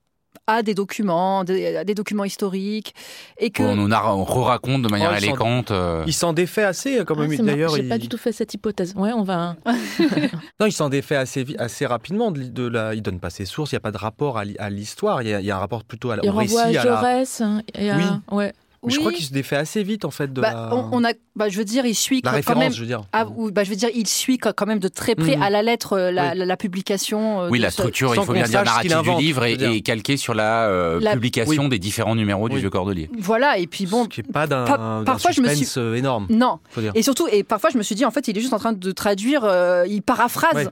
[0.47, 2.95] à des documents, des, des documents historiques,
[3.39, 5.71] et que on nous on raconte de manière oh, élégante.
[5.71, 6.05] Euh.
[6.07, 7.31] Il s'en défait assez quand même.
[7.39, 8.95] Ah, D'ailleurs, j'ai pas du tout fait cette hypothèse.
[8.97, 9.57] Ouais, on va.
[10.61, 12.31] non, il s'en défait assez assez rapidement.
[12.31, 12.95] De, la...
[12.95, 13.73] Il donne pas ses sources.
[13.73, 15.23] Il y a pas de rapport à l'histoire.
[15.23, 16.57] Il, y a un rapport plutôt à, il au récit.
[16.71, 17.41] Il à Jaurès.
[17.41, 18.05] Hein, oui.
[18.31, 18.53] Ouais.
[18.87, 21.59] Je crois qu'il se défait assez vite en fait de bah, on, a, bah, je
[21.59, 22.73] veux dire, il suit la quand même.
[22.73, 23.03] Je veux dire.
[23.13, 25.43] Ah, bah, je veux dire, il suit quand même de très près mm.
[25.43, 27.43] à la lettre euh, la, publication.
[27.43, 30.69] Euh, oui, la structure, il faut bien dire narrative du livre est, calquée sur la,
[30.69, 33.11] euh, publication des différents numéros du Vieux Cordelier.
[33.19, 34.05] Voilà, et puis bon.
[34.05, 36.27] Ce qui n'est pas d'un parfois je me suis énorme.
[36.31, 36.59] Non.
[36.95, 38.73] Et surtout, et parfois je me suis dit en fait, il est juste en train
[38.73, 39.49] de traduire,
[39.89, 40.71] il paraphrase.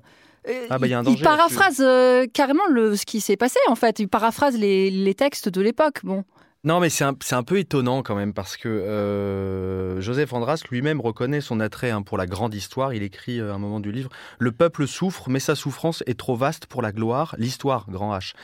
[0.70, 1.84] Ah bah, y a un il paraphrase
[2.32, 4.00] carrément le, ce qui s'est passé en fait.
[4.00, 6.00] Il paraphrase les, les textes de l'époque.
[6.02, 6.24] Bon.
[6.64, 11.40] Non, mais c'est un, peu étonnant quand même parce que euh, Joseph Andras lui-même reconnaît
[11.40, 12.94] son attrait hein, pour la grande histoire.
[12.94, 16.16] Il écrit euh, à un moment du livre Le peuple souffre, mais sa souffrance est
[16.16, 17.34] trop vaste pour la gloire.
[17.36, 18.34] L'histoire, grand H,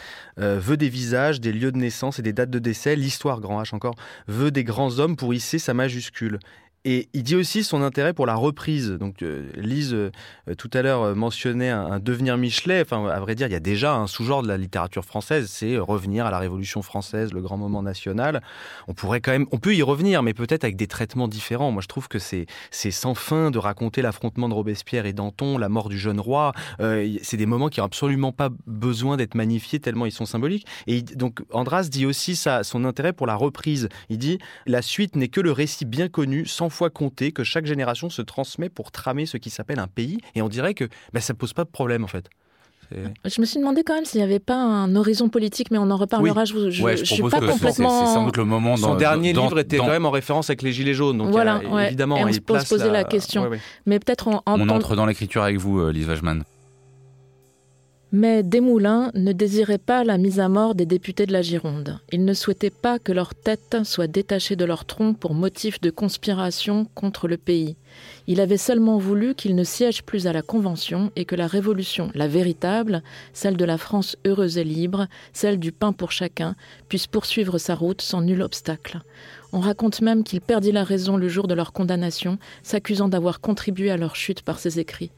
[0.40, 2.96] euh, veut des visages, des lieux de naissance et des dates de décès.
[2.96, 3.94] L'histoire, grand H encore,
[4.26, 6.40] veut des grands hommes pour hisser sa majuscule.
[6.84, 8.90] Et il dit aussi son intérêt pour la reprise.
[8.92, 10.10] Donc, euh, Lise, euh,
[10.56, 12.82] tout à l'heure, euh, mentionnait un, devenir Michelet.
[12.82, 15.76] Enfin, à vrai dire, il y a déjà un sous-genre de la littérature française, c'est
[15.76, 18.42] revenir à la Révolution française, le grand moment national.
[18.86, 21.72] On pourrait quand même, on peut y revenir, mais peut-être avec des traitements différents.
[21.72, 25.68] Moi, je trouve que c'est sans fin de raconter l'affrontement de Robespierre et Danton, la
[25.68, 26.52] mort du jeune roi.
[26.78, 30.66] c'est des moments qui n'ont absolument pas besoin d'être magnifiés tellement ils sont symboliques.
[30.86, 33.88] Et donc, Andras dit aussi son intérêt pour la reprise.
[34.08, 37.66] Il dit la suite n'est que le récit bien connu, sans fois compté que chaque
[37.66, 40.18] génération se transmet pour tramer ce qui s'appelle un pays.
[40.34, 42.28] Et on dirait que ben, ça pose pas de problème en fait.
[42.90, 45.90] Je me suis demandé quand même s'il n'y avait pas un horizon politique, mais on
[45.90, 46.44] en reparlera.
[46.46, 48.06] Je, je, suis pas complètement.
[48.06, 48.76] C'est sans doute le moment.
[48.76, 51.18] Son dernier livre était quand même en référence avec les Gilets jaunes.
[51.18, 53.50] Donc voilà, évidemment, Et on se pose poser la, question.
[53.86, 56.44] Mais peut-être on, on entre dans l'écriture avec vous, euh, Lise Wajman.
[58.10, 62.00] Mais Desmoulins ne désirait pas la mise à mort des députés de la Gironde.
[62.10, 65.90] Il ne souhaitait pas que leur tête soit détachée de leur tronc pour motif de
[65.90, 67.76] conspiration contre le pays.
[68.26, 72.10] Il avait seulement voulu qu'ils ne siègent plus à la Convention et que la révolution,
[72.14, 73.02] la véritable,
[73.34, 76.56] celle de la France heureuse et libre, celle du pain pour chacun,
[76.88, 79.02] puisse poursuivre sa route sans nul obstacle.
[79.52, 83.90] On raconte même qu'il perdit la raison le jour de leur condamnation, s'accusant d'avoir contribué
[83.90, 85.10] à leur chute par ses écrits.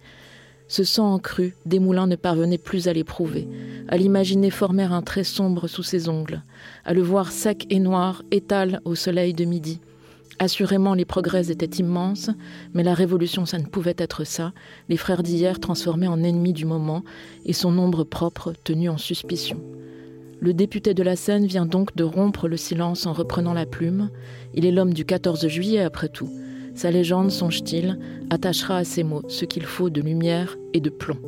[0.71, 3.49] Ce sang cru, Desmoulins ne parvenait plus à l'éprouver,
[3.89, 6.45] à l'imaginer former un trait sombre sous ses ongles,
[6.85, 9.81] à le voir sec et noir, étal au soleil de midi.
[10.39, 12.31] Assurément, les progrès étaient immenses,
[12.73, 14.53] mais la révolution, ça ne pouvait être ça,
[14.89, 17.03] les frères d'hier transformés en ennemis du moment,
[17.45, 19.61] et son ombre propre tenu en suspicion.
[20.39, 24.09] Le député de la Seine vient donc de rompre le silence en reprenant la plume.
[24.55, 26.31] Il est l'homme du 14 juillet, après tout.
[26.81, 27.99] Sa légende, songe-t-il,
[28.31, 31.19] attachera à ses mots ce qu'il faut de lumière et de plomb.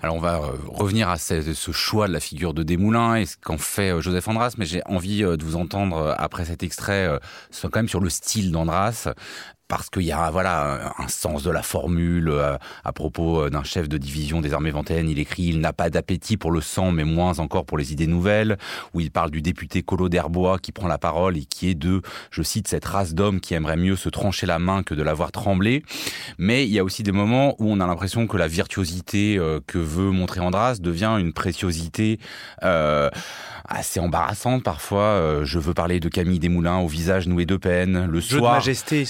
[0.00, 3.38] Alors on va euh, revenir à ce, choix de la figure de Desmoulins et ce
[3.38, 7.18] qu'en fait euh, Joseph Andras, mais j'ai envie euh, de vous entendre après cet extrait,
[7.62, 9.08] quand même sur le style d'Andras
[9.72, 13.62] parce qu'il y a voilà un sens de la formule euh, à propos euh, d'un
[13.62, 15.08] chef de division des armées vendéennes.
[15.08, 18.06] Il écrit il n'a pas d'appétit pour le sang, mais moins encore pour les idées
[18.06, 18.58] nouvelles.
[18.92, 22.02] Où il parle du député Colo d'Herbois qui prend la parole et qui est de,
[22.30, 25.14] je cite, cette race d'hommes qui aimerait mieux se trancher la main que de la
[25.14, 25.82] voir trembler.
[26.36, 29.58] Mais il y a aussi des moments où on a l'impression que la virtuosité euh,
[29.66, 32.18] que veut montrer Andras devient une préciosité
[32.60, 35.44] assez embarrassante parfois.
[35.44, 38.06] je veux parler de Camille Desmoulins au visage noué de peine.
[38.06, 38.62] Le soir,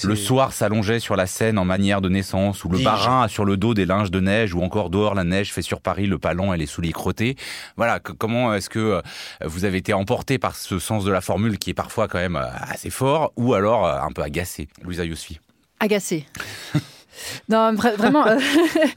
[0.03, 3.45] le soir s'allongeait sur la scène en manière de naissance, où le barin a sur
[3.45, 6.17] le dos des linges de neige, ou encore dehors la neige fait sur Paris le
[6.17, 7.35] palan et les souliers crottés.
[7.77, 9.01] Voilà, comment est-ce que euh,
[9.43, 12.35] vous avez été emporté par ce sens de la formule qui est parfois quand même
[12.35, 15.39] euh, assez fort, ou alors euh, un peu agacé Louisa Yosfi
[15.79, 16.25] Agacé.
[17.49, 18.37] Non, vraiment euh,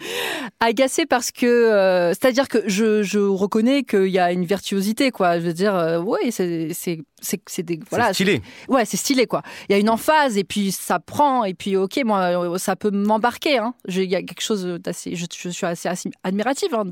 [0.61, 5.39] agacé parce que, euh, c'est-à-dire que je, je reconnais qu'il y a une virtuosité, quoi.
[5.39, 8.13] Je veux dire, euh, oui, c'est c'est c'est des voilà.
[8.13, 8.43] stylé.
[8.69, 9.43] Ouais, c'est stylé, quoi.
[9.69, 12.91] Il y a une emphase et puis ça prend et puis ok, moi ça peut
[12.91, 13.59] m'embarquer.
[13.59, 13.75] Hein.
[13.89, 15.89] Il y a quelque chose d'assez, je, je, suis assez,
[16.23, 16.75] admirative.
[16.75, 16.85] Hein.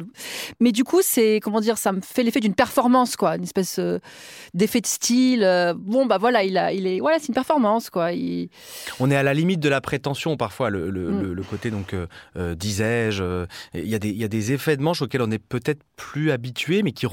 [0.61, 3.81] Mais du coup, c'est comment dire, ça me fait l'effet d'une performance, quoi, une espèce
[4.55, 5.75] d'effet de style.
[5.77, 8.11] bon, bah voilà, il a, il est, voilà, c'est une performance, quoi.
[9.01, 10.71] On est à la limite de la prétention parfois.
[10.71, 12.07] Le, le, mm le, côté donc euh,
[12.37, 13.23] euh, disais-je.
[13.23, 15.39] Euh, il y, a des, il y a des effets de manche auxquels on est
[15.39, 17.07] peut-être plus habitué, mais qui,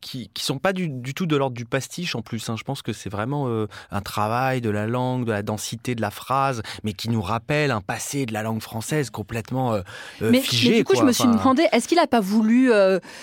[0.00, 2.47] qui, qui sont pas du, du tout de l'ordre du pastiche en plus.
[2.48, 2.56] Hein.
[2.56, 3.48] Je pense que c'est vraiment
[3.90, 7.70] un travail de la langue, de la densité de la phrase, mais qui nous rappelle
[7.70, 9.78] un passé de la langue française complètement
[10.20, 10.70] mais, figé.
[10.70, 12.70] Mais du coup, je me suis demandé, est-ce qu'il n'a pas voulu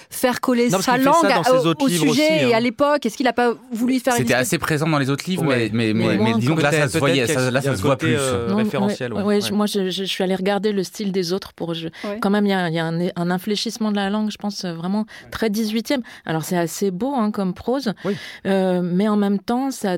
[0.09, 1.15] faire coller sa langue
[1.79, 2.59] au, sujet et à hein.
[2.59, 3.05] l'époque?
[3.05, 5.93] Est-ce qu'il n'a pas voulu faire C'était assez présent dans les autres livres, mais, mais,
[5.93, 8.17] mais, disons que là, ça se voyait, là, ça se voit plus.
[8.49, 9.13] référentiel.
[9.13, 11.73] moi, je, je, suis allée regarder le style des autres pour.
[11.73, 11.89] Je,
[12.21, 14.65] Quand même, il y a, y a un, un, infléchissement de la langue, je pense,
[14.65, 15.99] vraiment très 18e.
[16.25, 17.93] Alors, c'est assez beau hein, comme prose,
[18.45, 19.97] euh, mais en même temps, ça,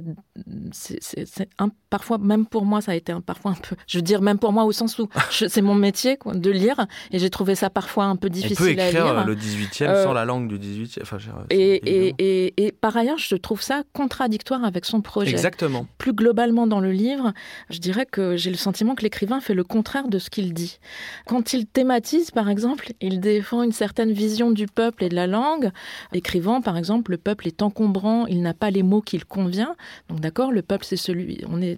[0.71, 1.49] c'est
[1.89, 3.75] parfois, même pour moi, ça a été un, parfois un peu.
[3.87, 6.85] Je veux dire, même pour moi, au sens où c'est mon métier quoi, de lire,
[7.11, 9.25] et j'ai trouvé ça parfois un peu difficile On peut écrire à lire.
[9.25, 11.01] le 18e euh, sans la langue du 18e.
[11.01, 11.17] Enfin,
[11.49, 15.31] et, et, et, et, par ailleurs, je trouve ça contradictoire avec son projet.
[15.31, 15.87] Exactement.
[15.97, 17.33] Plus globalement dans le livre,
[17.69, 20.79] je dirais que j'ai le sentiment que l'écrivain fait le contraire de ce qu'il dit.
[21.25, 25.27] Quand il thématise, par exemple, il défend une certaine vision du peuple et de la
[25.27, 25.71] langue,
[26.13, 29.75] écrivant, par exemple, le peuple est encombrant, il n'a pas les mots qu'il convient.
[30.09, 31.77] Donc d'accord, le peuple, c'est celui, on est,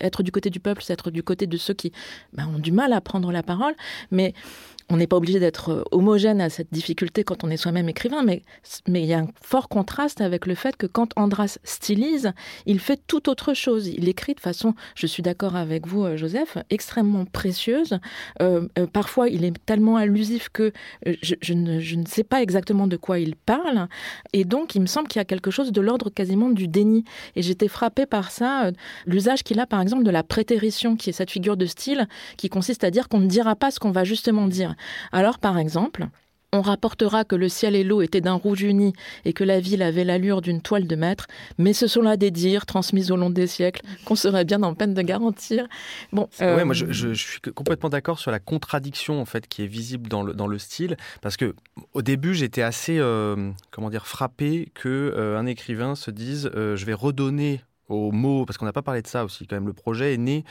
[0.00, 1.92] être du côté du peuple, c'est être du côté de ceux qui
[2.32, 3.74] ben, ont du mal à prendre la parole,
[4.10, 4.32] mais
[4.92, 8.22] on n'est pas obligé d'être euh, homogène à cette difficulté quand on est soi-même écrivain,
[8.22, 8.42] mais,
[8.86, 12.32] mais il y a un fort contraste avec le fait que quand Andras stylise,
[12.66, 13.88] il fait tout autre chose.
[13.88, 17.98] Il écrit de façon, je suis d'accord avec vous, euh, Joseph, extrêmement précieuse.
[18.42, 20.72] Euh, parfois, il est tellement allusif que
[21.06, 23.88] je, ne, je, ne, sais pas exactement de quoi il parle.
[24.34, 27.04] Et donc, il me semble qu'il y a quelque chose de l'ordre quasiment du déni.
[27.34, 28.70] Et j'étais frappée par ça,
[29.06, 32.50] l'usage qu'il a, par exemple, de la prétérition, qui est cette figure de style qui
[32.50, 34.74] consiste à dire qu'on ne dira pas ce qu'on va justement dire.
[35.12, 36.08] Alors, par exemple,
[36.52, 38.92] on rapportera que le ciel et l'eau étaient d'un rouge uni
[39.24, 42.30] et que la ville avait l'allure d'une toile de maître, mais ce sont là des
[42.30, 45.66] dires transmis au long des siècles qu'on serait bien en peine de garantir.
[46.12, 50.08] Bon, moi euh, je, suis complètement d'accord sur la contradiction en fait qui est visible
[50.10, 51.54] dans le, dans le style, parce que
[51.94, 56.84] au début j'étais assez euh, comment dire frappé que euh, un écrivain se dise je
[56.84, 59.66] vais redonner aux mots, parce qu'on n'a pas parlé de ça aussi quand même.
[59.66, 60.44] Le projet est né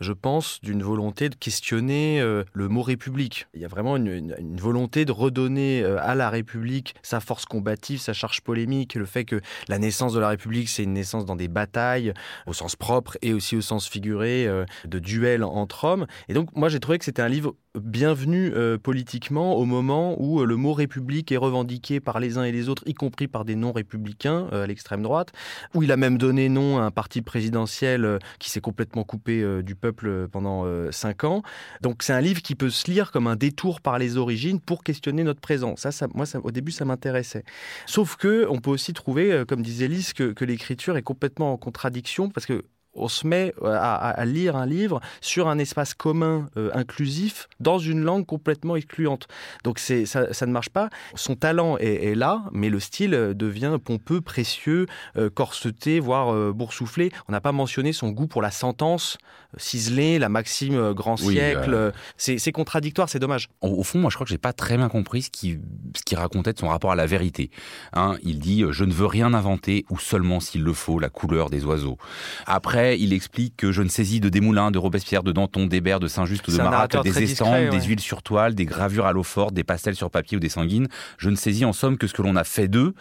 [0.00, 3.46] je pense, d'une volonté de questionner euh, le mot République.
[3.54, 8.00] Il y a vraiment une, volonté de redonner euh, à la République sa force combative,
[8.00, 11.36] sa charge polémique, le fait que la naissance de la République, c'est une naissance dans
[11.36, 12.12] des batailles,
[12.46, 16.06] au sens propre et aussi au sens figuré, euh, de duels entre hommes.
[16.28, 20.56] Et donc, moi, j'ai trouvé que c'était un livre bienvenu politiquement au moment où le
[20.56, 24.48] mot République est revendiqué par les uns et les autres, y compris par des non-républicains
[24.50, 25.32] à l'extrême droite,
[25.74, 29.74] où il a même donné nom à un parti présidentiel qui s'est complètement coupé du
[29.74, 31.42] peuple peuple pendant euh, cinq ans.
[31.80, 34.82] Donc c'est un livre qui peut se lire comme un détour par les origines pour
[34.82, 35.76] questionner notre présent.
[35.76, 37.44] Ça, ça moi, au début, ça m'intéressait.
[37.86, 41.52] Sauf que on peut aussi trouver, euh, comme disait Lise, que, que l'écriture est complètement
[41.52, 42.64] en contradiction parce que
[42.96, 47.78] on se met euh, à, lire un livre sur un espace commun euh, inclusif dans
[47.78, 49.28] une langue complètement excluante.
[49.64, 50.88] Donc c'est ça, ne marche pas.
[51.14, 57.10] Son talent est, là, mais le style devient pompeux, précieux, euh, corseté, voire boursouflé.
[57.28, 59.18] On n'a pas mentionné son goût pour la sentence
[59.58, 61.92] ciselée, la maxime grand siècle.
[62.16, 63.48] C'est contradictoire, c'est dommage.
[63.60, 65.60] Au, fond, moi je crois que j'ai pas très bien compris ce qu'il
[65.96, 67.50] ce qui racontait de son rapport à la vérité.
[67.92, 71.50] Hein, il dit je ne veux rien inventer ou seulement s'il le faut la couleur
[71.50, 71.98] des oiseaux.
[72.46, 75.98] Après Après, il explique que je ne saisis de Desmoulins, de Robespierre, de Danton, d'Hébert,
[75.98, 79.24] de Saint-Just ou de Marat des estampes, des huiles sur toile, des gravures à l'eau
[79.24, 80.86] forte, des pastels sur papier ou des sanguines.
[81.18, 82.94] Je ne saisis en somme que ce que l'on a fait d'eux.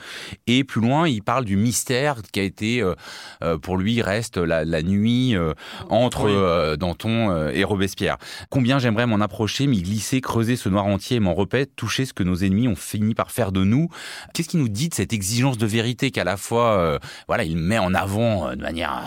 [0.48, 2.95] Et plus loin, il parle du mystère qui a été, euh,
[3.43, 5.54] euh, pour lui, reste la, nuit euh,
[5.89, 8.17] entre Danton et Robespierre.
[8.50, 12.13] Combien j'aimerais m'en approcher, m'y glisser, creuser ce noir entier et m'en repaître, toucher ce
[12.13, 13.89] que nos ennemis ont fini par faire de nous.
[14.34, 17.78] Qu'est-ce qui nous dit de cette exigence de vérité qu'à la fois, voilà, il met
[17.78, 19.00] en avant de manière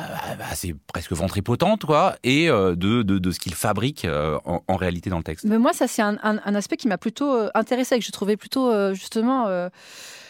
[0.51, 4.07] assez presque ventripotente, quoi, et de, de, de ce qu'il fabrique
[4.45, 5.45] en, réalité dans le texte.
[5.45, 8.95] Mais moi, ça c'est un, un, aspect qui m'a plutôt intéressé, que je trouvais plutôt
[8.95, 9.69] justement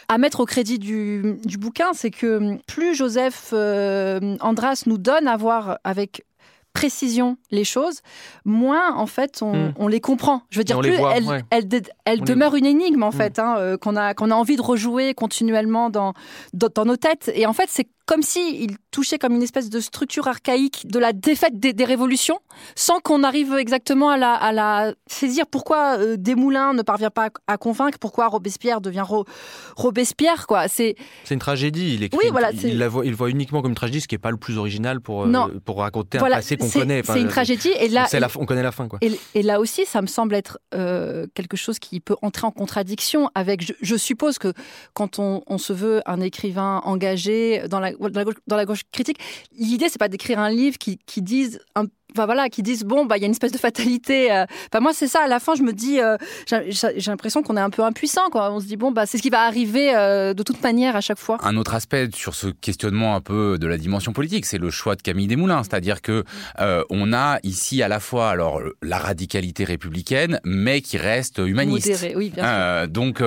[0.09, 5.37] à mettre au crédit du, bouquin, c'est que plus Joseph euh, Andras nous donne à
[5.37, 6.25] voir avec
[6.73, 8.01] précision les choses,
[8.45, 9.89] moins en fait on, hmm.
[9.89, 10.41] les comprend.
[10.49, 10.95] Je veux dire, plus
[11.51, 13.13] elle, demeure une énigme en hmm.
[13.13, 16.13] fait, hein, euh, qu'on a, qu'on a envie de rejouer continuellement dans,
[16.53, 17.31] dans, nos têtes.
[17.35, 20.97] Et en fait, c'est comme si il touchait comme une espèce de structure archaïque de
[20.97, 22.39] la défaite des, révolutions,
[22.73, 25.45] sans qu'on arrive exactement à la, à la saisir.
[25.45, 27.99] Pourquoi euh, Desmoulins ne parvient pas à, convaincre?
[27.99, 29.05] Pourquoi Robespierre devient
[29.75, 30.67] Robespierre quoi?
[30.67, 30.95] C'est
[31.29, 31.93] une tragédie.
[31.93, 34.15] Il, écrit, oui, voilà, il, la voit, il voit uniquement comme une tragédie, ce qui
[34.15, 37.03] n'est pas le plus original pour, euh, pour raconter un passé qu'on connaît.
[37.05, 37.69] c'est une tragédie.
[37.79, 38.07] Et là,
[38.39, 38.87] on, connaît la fin.
[38.87, 38.97] Quoi.
[39.03, 43.29] Et, là aussi, ça me semble être euh, quelque chose qui peut entrer en contradiction
[43.35, 43.71] avec.
[43.79, 44.51] Je, suppose que
[44.95, 49.19] quand on, on, se veut un écrivain engagé dans la dans la gauche, critique,
[49.51, 53.05] l'idée, c'est pas d'écrire un livre qui, qui dise un Enfin, voilà, qui disent bon
[53.05, 54.31] bah il y a une espèce de fatalité.
[54.31, 54.45] Euh.
[54.71, 55.21] Enfin moi c'est ça.
[55.23, 56.17] À la fin je me dis euh,
[56.47, 58.51] j'ai l'impression qu'on est un peu impuissant quoi.
[58.51, 61.01] On se dit bon bah c'est ce qui va arriver euh, de toute manière à
[61.01, 61.37] chaque fois.
[61.43, 64.95] Un autre aspect sur ce questionnement un peu de la dimension politique, c'est le choix
[64.95, 66.23] de Camille Desmoulins, c'est-à-dire que
[66.89, 71.87] on a ici à la fois alors la radicalité républicaine, mais qui reste humaniste.
[71.87, 72.87] Modéré, oui, bien sûr.
[72.87, 73.23] donc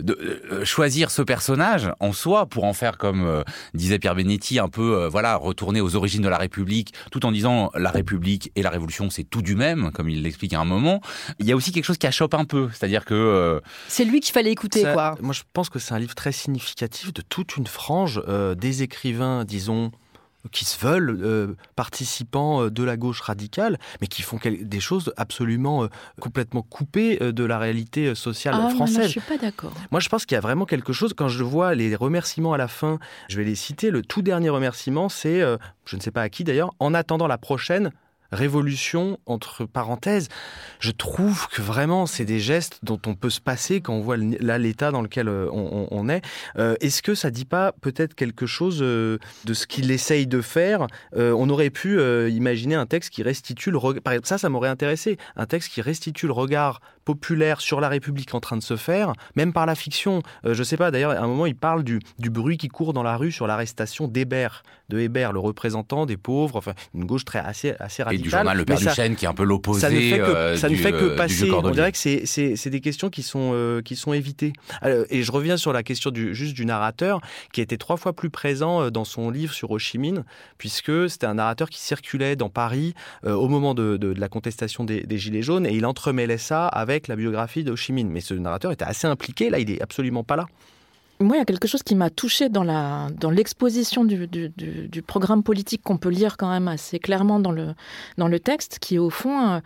[0.00, 3.44] de, choisir ce personnage en soi pour en faire comme
[3.74, 7.70] disait Pierre Benetti un peu voilà retourner aux origines de la République, tout en disant
[7.74, 11.00] la République et la Révolution, c'est tout du même, comme il l'explique à un moment.
[11.38, 13.14] Il y a aussi quelque chose qui achoppe un peu, c'est-à-dire que...
[13.14, 15.16] Euh, c'est lui qu'il fallait écouter, quoi.
[15.20, 18.82] Moi, je pense que c'est un livre très significatif de toute une frange euh, des
[18.82, 19.90] écrivains, disons,
[20.52, 25.84] qui se veulent euh, participants de la gauche radicale, mais qui font des choses absolument
[25.84, 25.88] euh,
[26.20, 29.06] complètement coupées de la réalité sociale ah, française.
[29.06, 29.72] je suis pas d'accord.
[29.90, 31.14] Moi, je pense qu'il y a vraiment quelque chose.
[31.16, 33.90] Quand je vois les remerciements à la fin, je vais les citer.
[33.90, 35.40] Le tout dernier remerciement, c'est,
[35.84, 37.90] je ne sais pas à qui d'ailleurs, en attendant la prochaine,
[38.32, 40.28] révolution entre parenthèses.
[40.80, 44.16] Je trouve que vraiment c'est des gestes dont on peut se passer quand on voit
[44.16, 46.22] là l'état dans lequel euh, on, est.
[46.58, 50.40] Euh, est-ce que ça dit pas peut-être quelque chose euh, de ce qu'il essaye de
[50.40, 50.86] faire?
[51.14, 54.02] On aurait pu imaginer un texte qui restitue le regard.
[54.24, 55.16] Ça, ça m'aurait intéressé.
[55.36, 59.14] Un texte qui restitue le regard populaire sur la République en train de se faire,
[59.34, 60.22] même par la fiction.
[60.44, 60.90] je sais pas.
[60.90, 63.46] D'ailleurs, à un moment, il parle du, du bruit qui court dans la rue sur
[63.46, 66.56] l'arrestation d'Hébert, de Hébert, le représentant des pauvres.
[66.56, 69.28] Enfin, une gauche très assez assez radicale du journal Le Père du Chêne, qui est
[69.28, 69.80] un peu l'opposé.
[69.80, 71.50] Ça ne fait que, ça ne fait que euh, passer.
[71.50, 74.52] On dirait que c'est des questions qui sont, euh, qui sont évitées.
[74.84, 77.20] et je reviens sur la question du, juste du narrateur,
[77.52, 80.24] qui était trois fois plus présent euh, dans son livre sur Ho Chi Minh,
[80.58, 85.02] puisque c'était un narrateur qui circulait dans Paris au moment de, de, la contestation des,
[85.02, 87.76] des, Gilets jaunes, et il entremêlait ça avec la biographie de Ho.
[88.04, 90.46] Mais ce narrateur était assez impliqué, là, il est absolument pas là.
[91.18, 95.96] Moi, il y a quelque chose qui m'a touché dans l'exposition du, programme politique qu'on
[95.96, 99.60] peut lire quand même assez clairement dans le texte, qui est au fond euh,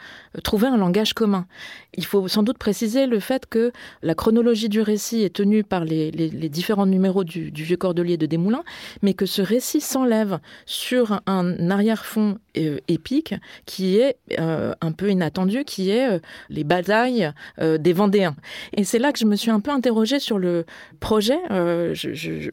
[0.45, 1.47] trouver un langage commun.
[1.95, 5.85] Il faut sans doute préciser le fait que la chronologie du récit est tenue par
[5.85, 6.11] les,
[6.49, 8.63] différents numéros du, vieux Cordelier de Desmoulins,
[9.03, 13.35] mais que ce récit s'enlève sur un arrière-fond euh, épique
[13.67, 18.37] qui est euh, un peu inattendu, qui est les batailles des Vendéens.
[18.77, 20.65] Et c'est là que je me suis un peu interrogée sur le
[21.01, 21.95] projet euh,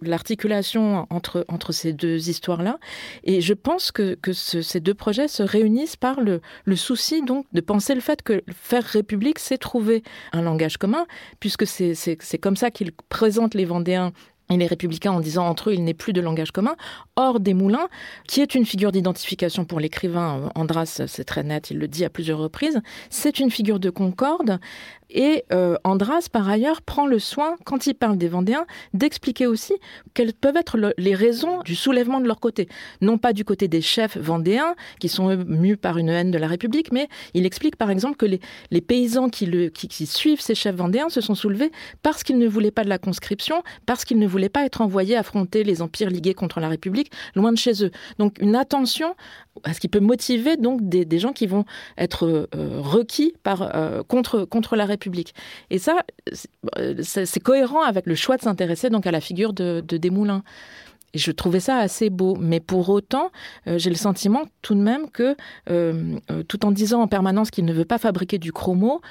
[0.02, 2.80] l'articulation entre, entre ces deux histoires-là.
[3.24, 7.46] Et je pense que, que ces deux projets se réunissent par le, le souci donc
[7.54, 11.06] de penser le fait que faire République, c'est trouver un langage commun,
[11.40, 14.14] puisque c'est comme ça qu'ils présentent les Vendéens
[14.50, 16.76] et les républicains en disant entre eux il n'est plus de langage commun.
[17.16, 17.88] Or, Desmoulins,
[18.28, 22.06] qui est une figure d'identification pour l'écrivain, euh, Andras, c'est très net, il le dit
[22.06, 24.60] à plusieurs reprises, c'est une figure de concorde.
[25.10, 29.74] Et euh, Andras, par ailleurs, prend le soin, quand il parle des Vendéens, d'expliquer aussi
[30.14, 32.68] quelles peuvent être les raisons du soulèvement de leur côté.
[33.02, 36.48] Non pas du côté des chefs vendéens, qui sont mus par une haine de la
[36.48, 40.42] République, mais il explique par exemple que les, les paysans qui, le, qui, qui, suivent
[40.42, 41.72] ces chefs vendéens se sont soulevés
[42.04, 45.16] parce qu'ils ne voulaient pas de la conscription, parce qu'ils ne voulaient pas être envoyés
[45.16, 47.92] affronter les empires ligués contre la République, loin de chez eux.
[48.20, 49.16] Donc une attention
[49.64, 51.66] à ce qui peut motiver donc des, gens qui vont
[51.98, 55.34] être euh, requis par, euh, contre, contre la République.
[55.70, 55.98] Et ça,
[57.02, 60.44] c'est cohérent avec le choix de s'intéresser donc à la figure de, de Desmoulins.
[61.14, 62.38] Et je trouvais ça assez beau.
[62.40, 63.32] Mais pour autant,
[63.68, 65.36] euh, j'ai le sentiment tout de même que,
[65.70, 69.02] euh, euh, tout en disant en permanence qu'il ne veut pas fabriquer du chromo,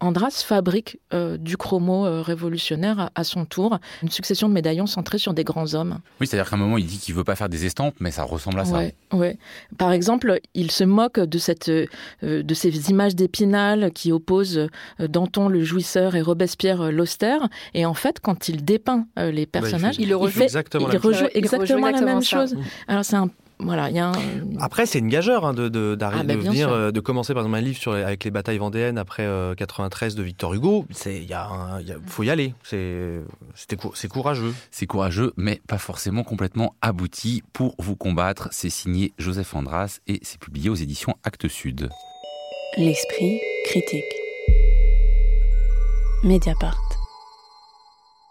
[0.00, 0.98] Andras fabrique
[1.38, 3.78] du chromo révolutionnaire à, son tour.
[4.02, 5.98] Une succession de médaillons centrés sur des grands hommes.
[6.20, 8.22] Oui, c'est-à-dire qu'à un moment, il dit qu'il veut pas faire des estampes, mais ça
[8.22, 8.80] ressemble à ça.
[9.12, 9.38] Ouais,
[9.78, 15.62] Par exemple, il se moque de, cette, de ces images d'Épinal qui opposent Danton le
[15.62, 17.48] jouisseur et Robespierre l'austère.
[17.74, 20.88] Et en fait, quand il dépeint les personnages, il, le rejoue exactement
[21.36, 22.54] exactement, la même chose.
[22.54, 22.60] Mm.
[22.88, 24.12] Alors c'est un voilà, y a
[24.60, 27.56] Après, c'est une gageure hein, de, de, ah, de, venir, euh, de commencer par exemple
[27.56, 29.26] un livre sur avec les batailles vendéennes après
[29.56, 30.84] 93 euh, de Victor Hugo.
[31.06, 32.52] Il y a, faut y aller.
[32.62, 33.20] C'est,
[33.54, 34.54] c'est courageux.
[34.70, 37.42] C'est courageux, mais pas forcément complètement abouti.
[37.54, 41.88] Pour vous combattre, c'est signé Joseph Andras et c'est publié aux éditions Actes Sud.
[42.76, 44.04] L'esprit critique.
[46.24, 46.85] Mediapart.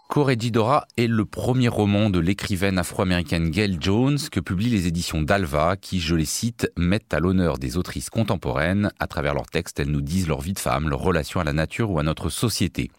[0.08, 5.76] Corregidora est le premier roman de l'écrivaine afro-américaine Gail Jones que publient les éditions d'Alva
[5.76, 8.92] qui, je les cite, mettent à l'honneur des autrices contemporaines.
[9.00, 11.52] À travers leurs textes, elles nous disent leur vie de femme, leur relation à la
[11.52, 12.90] nature ou à notre société.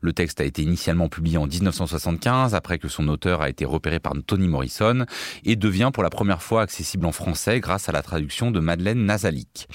[0.00, 4.00] Le texte a été initialement publié en 1975 après que son auteur a été repéré
[4.00, 5.04] par Toni Morrison
[5.44, 9.04] et devient pour la première fois accessible en français grâce à la traduction de Madeleine
[9.04, 9.68] Nazalik.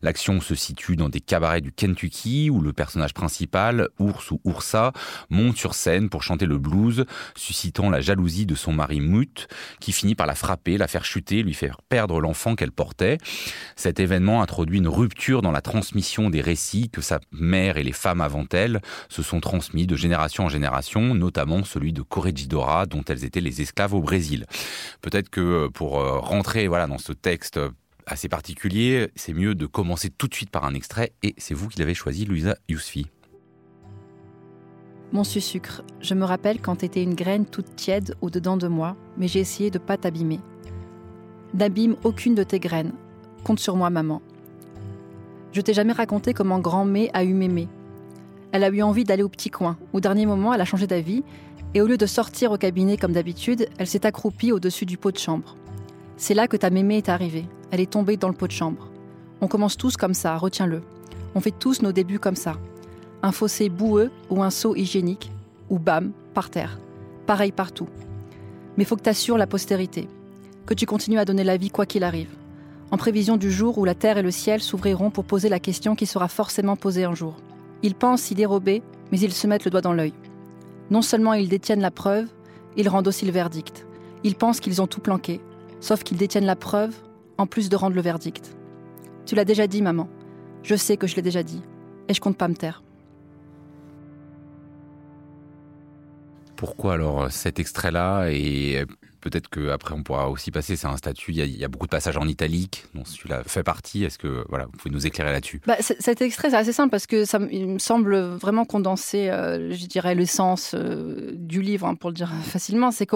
[0.00, 4.92] L'action se situe dans des cabarets du Kentucky où le personnage principal, Ours ou Oursa,
[5.28, 7.04] monte sur scène pour chanter le blues,
[7.36, 9.48] suscitant la jalousie de son mari Mut,
[9.80, 13.18] qui finit par la frapper, la faire chuter, lui faire perdre l'enfant qu'elle portait.
[13.76, 17.92] Cet événement introduit une rupture dans la transmission des récits que sa mère et les
[17.92, 23.04] femmes avant elle se sont transmis de génération en génération, notamment celui de Corregidora, dont
[23.08, 24.46] elles étaient les esclaves au Brésil.
[25.00, 27.60] Peut-être que euh, pour euh, rentrer voilà dans ce texte
[28.06, 31.68] assez particulier, c'est mieux de commencer tout de suite par un extrait, et c'est vous
[31.68, 33.06] qui l'avez choisi, Louisa Yousfi.
[35.12, 39.26] Mon sucre, je me rappelle quand t'étais une graine toute tiède au-dedans de moi, mais
[39.26, 40.38] j'ai essayé de pas t'abîmer.
[41.52, 42.92] N'abîme aucune de tes graines.
[43.42, 44.22] Compte sur moi, maman.
[45.52, 47.66] Je t'ai jamais raconté comment grand-mé a eu mémé.
[48.52, 49.76] Elle a eu envie d'aller au petit coin.
[49.92, 51.24] Au dernier moment, elle a changé d'avis,
[51.74, 55.10] et au lieu de sortir au cabinet comme d'habitude, elle s'est accroupie au-dessus du pot
[55.10, 55.56] de chambre.
[56.16, 57.46] C'est là que ta mémé est arrivée.
[57.72, 58.88] Elle est tombée dans le pot de chambre.
[59.40, 60.82] On commence tous comme ça, retiens-le.
[61.34, 62.56] On fait tous nos débuts comme ça
[63.22, 65.30] un fossé boueux ou un seau hygiénique,
[65.68, 66.78] ou bam, par terre.
[67.26, 67.88] Pareil partout.
[68.76, 70.08] Mais faut que tu assures la postérité,
[70.66, 72.34] que tu continues à donner la vie quoi qu'il arrive,
[72.90, 75.94] en prévision du jour où la terre et le ciel s'ouvriront pour poser la question
[75.94, 77.36] qui sera forcément posée un jour.
[77.82, 80.12] Ils pensent s'y dérober, mais ils se mettent le doigt dans l'œil.
[80.90, 82.26] Non seulement ils détiennent la preuve,
[82.76, 83.86] ils rendent aussi le verdict.
[84.24, 85.40] Ils pensent qu'ils ont tout planqué,
[85.80, 86.94] sauf qu'ils détiennent la preuve,
[87.38, 88.56] en plus de rendre le verdict.
[89.24, 90.08] Tu l'as déjà dit, maman.
[90.62, 91.62] Je sais que je l'ai déjà dit,
[92.08, 92.82] et je compte pas me taire.
[96.60, 98.84] Pourquoi alors cet extrait-là et
[99.22, 102.18] peut-être qu'après on pourra aussi passer, c'est un statut, il y, a, beaucoup de passages
[102.18, 104.04] en italique, dont celui-là fait partie.
[104.04, 105.62] Est-ce que voilà, vous pouvez nous éclairer là-dessus?
[105.66, 109.86] Bah, Cet extrait, c'est assez simple parce que ça me semble vraiment condenser, euh, je
[109.86, 112.90] dirais, le sens euh, du livre, hein, pour le dire facilement.
[112.90, 113.06] C'est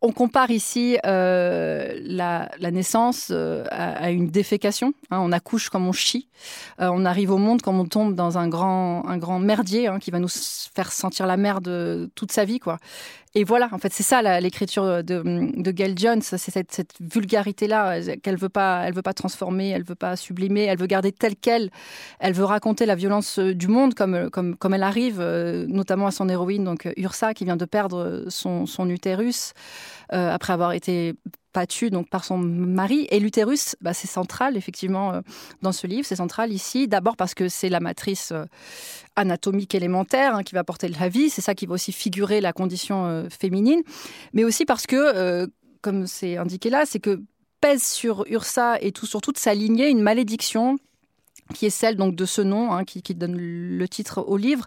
[0.00, 3.30] qu'on compare ici euh, la, naissance
[3.70, 4.92] à, une défécation.
[5.10, 5.18] Hein.
[5.20, 6.28] on accouche comme on chie.
[6.78, 10.10] on arrive au monde comme on tombe dans un grand, un grand merdier hein, qui
[10.10, 10.28] va nous
[10.74, 12.58] faire sentir la merde toute sa vie.
[12.58, 12.78] quoi.
[13.36, 15.22] Et voilà, en fait, c'est ça l'écriture de,
[15.54, 19.94] de Gail Jones, c'est cette, vulgarité-là qu'elle veut pas, elle veut pas transformer, elle veut
[19.94, 21.70] pas sublimer, elle veut garder telle qu'elle.
[22.18, 26.08] Elle veut raconter la violence euh, du monde comme, comme, comme elle arrive, euh, notamment
[26.08, 29.52] à son héroïne, donc Ursa, qui vient de perdre son, son utérus
[30.12, 31.14] euh, après avoir été
[31.52, 33.06] battu donc par son mari.
[33.10, 35.20] Et l'utérus, bah, c'est central effectivement euh,
[35.62, 36.06] dans ce livre.
[36.06, 38.44] C'est central ici, d'abord parce que c'est la matrice euh,
[39.16, 41.30] anatomique élémentaire hein, qui va porter la vie.
[41.30, 43.82] C'est ça qui va aussi figurer la condition féminine,
[44.32, 45.48] mais aussi parce que,
[45.82, 47.22] comme c'est indiqué là, c'est que
[47.60, 50.78] pèse sur Ursa et tout, sur toute sa lignée une malédiction
[51.54, 54.66] qui est celle donc de ce nom hein, qui, donne le titre au livre,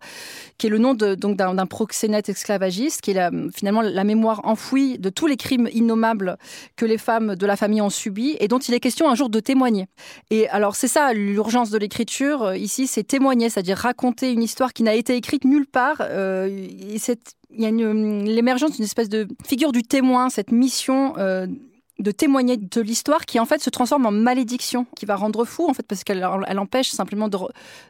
[0.57, 5.09] qui est le nom donc d'un proxénète esclavagiste, qui est finalement la mémoire enfouie de
[5.09, 6.37] tous les crimes innommables
[6.75, 9.29] que les femmes de la famille ont subis et dont il est question un jour
[9.29, 9.87] de témoigner.
[10.29, 14.73] Et alors c'est ça l'urgence de l'écriture euh, ici, c'est témoigner, c'est-à-dire raconter une histoire
[14.73, 15.97] qui n'a été écrite nulle part.
[16.01, 16.67] Euh,
[17.55, 21.13] il y a l'émergence d'une espèce de figure du témoin, cette mission.
[21.17, 21.47] Euh,
[21.99, 25.69] de témoigner de l'histoire qui en fait se transforme en malédiction, qui va rendre fou
[25.69, 27.37] en fait parce qu'elle elle empêche simplement de,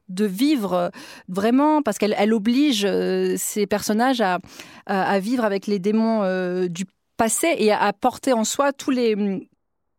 [0.09, 0.89] de vivre euh,
[1.29, 4.39] vraiment, parce qu'elle elle oblige euh, ces personnages à,
[4.85, 6.85] à, vivre avec les démons euh, du
[7.15, 9.47] passé et à, porter en soi tous les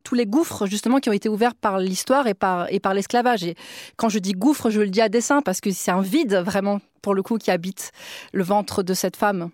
[0.04, 3.42] tous les gouffres justement qui ont été ouverts par l'histoire et par, et par l'esclavage.
[3.42, 3.56] Et
[3.96, 6.80] quand je dis gouffre, je le dis à dessein parce que c'est un vide vraiment
[7.00, 7.90] pour le coup qui habite
[8.34, 9.48] le ventre de cette femme,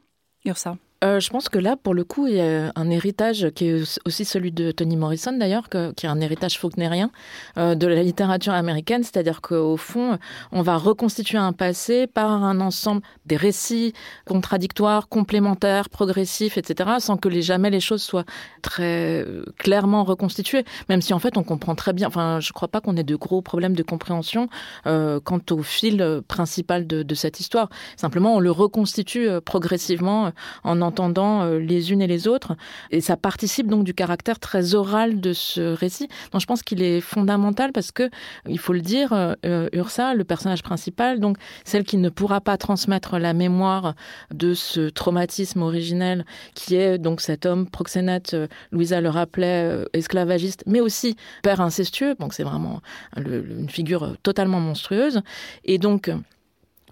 [0.44, 0.76] Ursa.
[1.03, 3.98] Euh, je pense que là, pour le coup, il y a un héritage qui est
[4.05, 7.11] aussi celui de Toni Morrison, d'ailleurs, qui est un héritage faulknerien
[7.57, 10.18] euh, de la littérature américaine, c'est-à-dire qu'au fond,
[10.53, 13.94] on va reconstituer un passé par un ensemble des récits
[14.26, 18.26] contradictoires, complémentaires, progressifs, etc., sans que jamais les choses soient
[18.61, 22.53] très euh, clairement reconstituées, même si en fait on comprend très bien, enfin je ne
[22.53, 24.48] crois pas qu'on ait de gros problèmes de compréhension
[24.84, 27.70] quant au fil principal de, cette histoire.
[27.96, 30.32] Simplement, on le reconstitue progressivement
[30.64, 32.57] en entendant euh, les unes et les autres.
[32.91, 36.09] Et ça participe donc du caractère très oral de ce récit.
[36.32, 38.11] Donc je pense qu'il est fondamental parce que,
[38.49, 42.57] il faut le dire, euh, Ursa, le personnage principal, donc celle qui ne pourra pas
[42.57, 43.95] transmettre la mémoire
[44.34, 46.24] de ce traumatisme originel
[46.55, 52.16] qui est donc cet homme proxénète, euh, Louisa le rappelait, esclavagiste, mais aussi père incestueux.
[52.18, 52.80] Donc c'est vraiment
[53.16, 55.22] une figure totalement monstrueuse.
[55.64, 56.11] Et donc,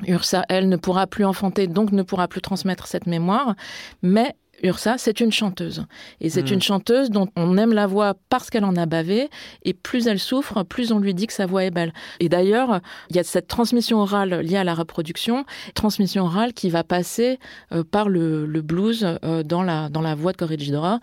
[0.06, 3.54] Ursa, elle, ne pourra plus enfanter, donc ne pourra plus transmettre cette mémoire,
[4.02, 5.84] mais Ursa, c'est une chanteuse.
[6.20, 6.54] Et c'est hmm.
[6.54, 9.30] une chanteuse dont on aime la voix parce qu'elle en a bavé,
[9.64, 11.92] et plus elle souffre, plus on lui dit que sa voix est belle.
[12.20, 12.80] Et d'ailleurs,
[13.10, 15.44] il y a cette transmission orale liée à la reproduction,
[15.74, 17.38] transmission orale qui va passer
[17.72, 20.98] euh, par le, blues euh, dans, la, dans la voix de Corregidora,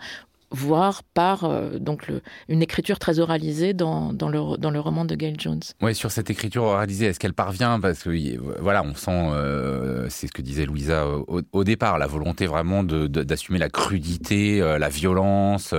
[0.50, 2.10] voire par euh, donc
[2.48, 5.62] une écriture très oralisée dans, dans, le, dans le roman de Gail Jones.
[5.82, 7.80] Oui, sur cette écriture oralisée, est-ce qu'elle parvient?
[7.80, 12.46] Parce que voilà, on sent, euh, c'est ce que disait Louisa au, départ, la volonté
[12.46, 15.74] vraiment d'assumer la crudité, euh, la violence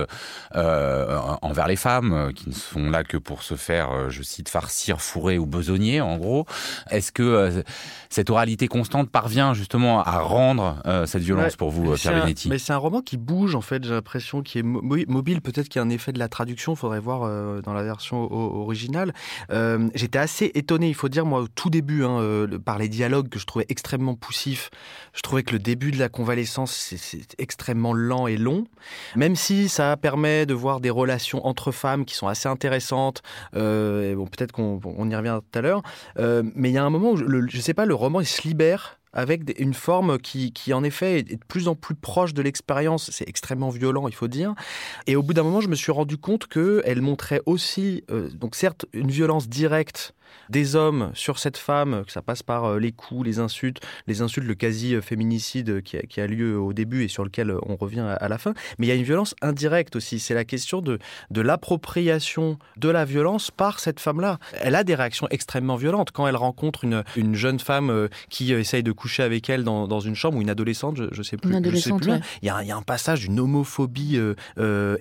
[0.54, 5.38] envers les femmes, qui ne sont là que pour se faire, je cite, farcir, fourrer
[5.38, 6.46] ou besogner, en gros.
[6.90, 7.62] Est-ce que
[8.10, 12.48] cette oralité constante parvient justement à rendre cette violence pour vous, Pierre Benetti?
[12.48, 15.40] Mais c'est un roman qui bouge, en fait, j'ai l'impression, qui mobile.
[15.40, 17.82] Peut-être qu'il y a un effet de la traduction, il faudrait voir euh, dans la
[17.82, 19.12] version originale.
[19.50, 22.88] Euh, j'étais assez étonné, il faut dire, moi, au tout début, hein, euh, par les
[22.88, 24.70] dialogues que je trouvais extrêmement poussifs.
[25.14, 28.66] Je trouvais que le début de la convalescence, c'est extrêmement lent et long.
[29.16, 33.22] Même si ça permet de voir des relations entre femmes qui sont assez intéressantes.
[33.52, 35.82] bon, peut-être qu'on y revient tout à l'heure.
[36.18, 38.46] mais il y a un moment où, je je sais pas, le roman, il se
[38.46, 42.42] libère avec une forme qui, qui, en effet, est de plus en plus proche de
[42.42, 43.10] l'expérience.
[43.12, 44.54] C'est extrêmement violent, il faut dire.
[45.06, 48.54] Et au bout d'un moment, je me suis rendu compte qu'elle montrait aussi, euh, donc
[48.54, 50.14] certes, une violence directe
[50.48, 54.22] des hommes sur cette femme, que ça passe par euh, les coups, les insultes, les
[54.22, 58.38] insultes, le quasi-féminicide qui, a lieu au début et sur lequel on revient à la
[58.38, 58.54] fin.
[58.78, 60.18] Mais il y a une violence indirecte aussi.
[60.18, 60.98] C'est la question de,
[61.30, 64.38] de l'appropriation de la violence par cette femme-là.
[64.60, 68.52] Elle a des réactions extrêmement violentes quand elle rencontre une, une jeune femme euh, qui
[68.52, 71.22] euh, essaye de coucher avec elle dans, dans une chambre ou une adolescente, je, ne
[71.22, 71.50] sais plus.
[71.50, 72.10] Une adolescente, il,
[72.46, 74.18] y a, il, y a, un passage d'une homophobie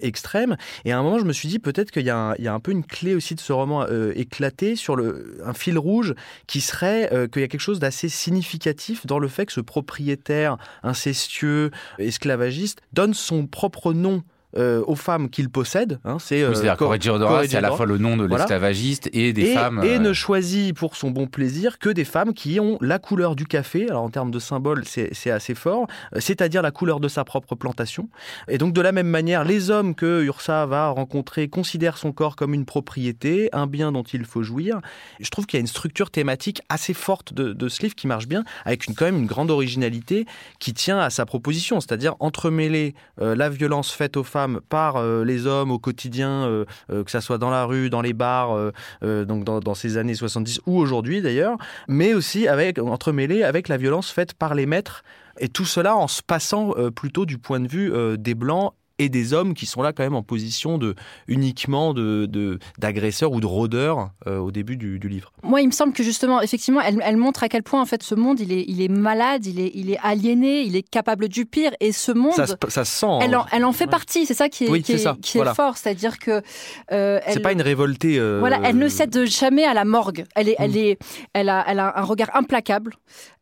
[0.01, 0.57] extrême.
[0.85, 2.71] Et à un moment, je me suis dit peut-être qu'il y, y, a un peu
[2.71, 6.13] une clé aussi de ce roman éclaté sur le, un fil rouge
[6.47, 9.61] qui serait euh, qu'il y a quelque chose d'assez significatif dans le fait que ce
[9.61, 14.23] propriétaire incestueux, esclavagiste, donne son propre nom
[14.57, 15.99] euh, aux femmes qu'il possède.
[16.03, 19.83] Hein, c'est euh, c'est à la fois le nom de l'esclavagiste et des femmes.
[19.83, 23.45] Et ne choisit pour son bon plaisir que des femmes qui ont la couleur du
[23.45, 23.87] café.
[23.87, 25.85] Alors en termes de symbole, c'est assez fort,
[26.17, 28.09] c'est-à-dire la couleur de sa propre plantation.
[28.47, 32.35] Et donc de la même manière, les hommes que Ursa va rencontrer considèrent son corps
[32.35, 34.79] comme une propriété, un bien dont il faut jouir.
[35.19, 38.07] Je trouve qu'il y a une structure thématique assez forte de, de ce livre qui
[38.07, 40.25] marche bien, avec une, quand même une grande originalité
[40.59, 45.45] qui tient à sa proposition, c'est-à-dire entremêler la violence faite aux femmes par euh, les
[45.45, 48.57] hommes au quotidien, euh, euh, que ça soit dans la rue, dans les bars,
[49.01, 54.11] donc dans, ces années 70 ou aujourd'hui d'ailleurs, mais aussi avec entremêlé avec la violence
[54.11, 55.03] faite par les maîtres
[55.39, 59.33] et tout cela en se passant plutôt du point de vue des blancs et des
[59.33, 60.95] hommes qui sont là quand même en position de
[61.27, 65.31] uniquement de d'agresseurs ou de rôdeurs euh, au début du, livre.
[65.43, 68.03] Moi, il me semble que justement, effectivement, elle, elle, montre à quel point en fait
[68.03, 71.29] ce monde il est il est malade, il est il est aliéné, il est capable
[71.29, 73.19] du pire et ce monde ça, ça sent.
[73.21, 75.77] Elle en, elle en fait partie, c'est ça qui est qui, est, qui est, fort,
[75.77, 76.41] c'est-à-dire que
[76.91, 78.19] euh, c'est pas une révoltée.
[78.19, 80.25] Euh, voilà, elle ne cède jamais à la morgue.
[80.35, 80.77] Elle est elle mm.
[80.77, 80.99] est
[81.33, 82.93] elle a elle a un regard implacable.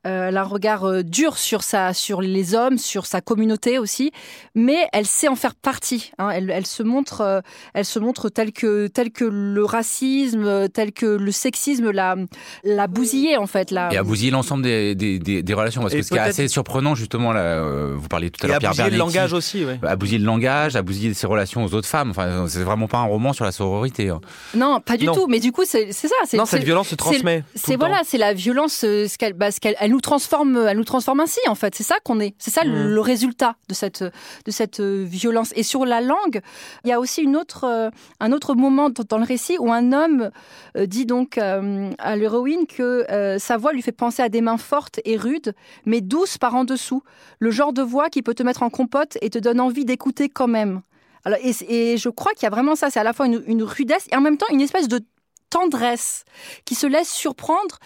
[0.06, 4.12] Euh, elle a un regard dur sur sa sur les hommes, sur sa communauté aussi,
[4.54, 6.12] mais elle sait en faire partie.
[6.18, 6.30] Hein.
[6.30, 7.42] Elle, se montre, euh,
[7.74, 12.16] elle se montre telle que, telle que le racisme, tel que le sexisme l'a,
[12.64, 13.72] l'a bousillé en fait.
[13.72, 15.82] Et a bousillé l'ensemble des, des, relations.
[15.82, 18.60] Parce que ce qui est assez surprenant justement, là, euh, vous parliez tout à l'heure,
[18.60, 18.98] Pierre Bernetti.
[18.98, 19.74] le langage aussi, oui.
[19.84, 22.12] A bousillé le langage, a bousillé ses relations aux autres femmes.
[22.12, 24.10] Enfin, c'est vraiment pas un roman sur la sororité.
[24.10, 24.22] Hein.
[24.54, 25.28] Non, pas du tout.
[25.28, 26.08] Mais du coup, c'est, ça.
[26.34, 27.44] non, cette violence se transmet.
[27.56, 28.84] C'est, voilà, c'est la violence.
[28.84, 31.74] Euh, ce qu'elle, bah, ce qu'elle, elle nous transforme, elle nous transforme ainsi en fait.
[31.76, 32.36] C'est ça qu'on est.
[32.38, 33.00] C'est ça le, mmh.
[33.00, 35.52] résultat de cette de cette violence.
[35.56, 36.42] Et sur la langue,
[36.84, 40.30] il y a aussi une autre un autre moment dans le récit où un homme
[40.76, 45.18] dit donc à l'héroïne que sa voix lui fait penser à des mains fortes et
[45.18, 45.54] rudes,
[45.86, 47.02] mais douces par en dessous.
[47.40, 50.30] Le genre de voix qui peut te mettre en compote et te donne envie d'écouter
[50.30, 50.82] quand même.
[51.26, 52.90] Alors, et, je crois qu'il y a vraiment ça.
[52.90, 55.02] C'est à la fois une, rudesse et en même temps une espèce de
[55.50, 56.24] tendresse
[56.66, 57.80] qui se laisse surprendre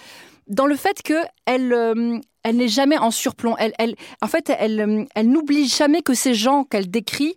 [0.50, 1.14] dans le fait que
[1.46, 3.56] elle, euh, elle n'est jamais en surplomb.
[3.58, 7.36] Elle, elle, en fait, elle, euh, elle n'oublie jamais que ces gens qu'elle décrit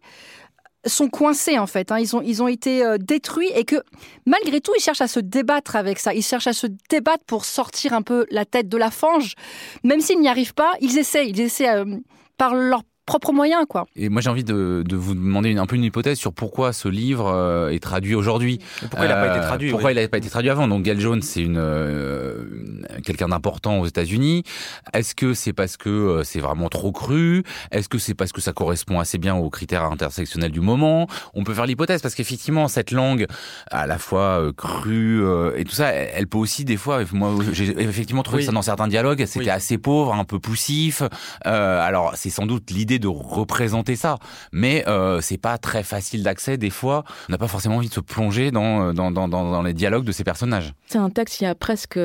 [0.85, 1.93] sont coincés en fait.
[1.93, 2.01] Hein.
[2.01, 3.77] Ils, ont, ils ont été euh, détruits et que
[4.27, 6.13] malgré tout, ils cherchent à se débattre avec ça.
[6.13, 9.35] Ils cherchent à se débattre pour sortir un peu la tête de la fange.
[9.85, 11.29] Même s'ils n'y arrivent pas, ils essaient.
[11.29, 11.85] Ils essaient
[12.37, 13.65] par leur propres moyens.
[13.69, 13.87] Quoi.
[13.97, 17.27] Et moi j'ai envie de, vous demander un peu une hypothèse sur pourquoi ce livre
[17.27, 18.59] euh, est traduit aujourd'hui.
[18.81, 20.69] Pourquoi il n'a pas été traduit Pourquoi il n'a pas été traduit avant?
[20.69, 22.45] Donc Gail Jones c'est une euh,
[23.05, 24.45] quelqu'un d'important aux États-Unis.
[24.93, 27.43] Est-ce que c'est parce que euh, c'est vraiment trop cru?
[27.73, 31.09] Est-ce que c'est parce que ça correspond assez bien aux critères intersectionnels du moment?
[31.35, 33.27] On peut faire l'hypothèse parce qu'effectivement cette langue
[33.71, 35.23] à la fois crue
[35.57, 37.01] et tout ça, elle, peut aussi des fois.
[37.13, 41.03] Moi j'ai effectivement trouvé ça dans certains dialogues, c'était assez pauvre, un peu poussif.
[41.45, 44.19] alors c'est sans doute l'idée de représenter ça.
[44.53, 46.57] Mais euh, c'est pas très facile d'accès.
[46.57, 49.75] Des fois, on n'a pas forcément envie de se plonger dans, dans, dans, dans les
[49.75, 50.73] dialogues de ces personnages.
[50.87, 51.99] C'est un texte qui a presque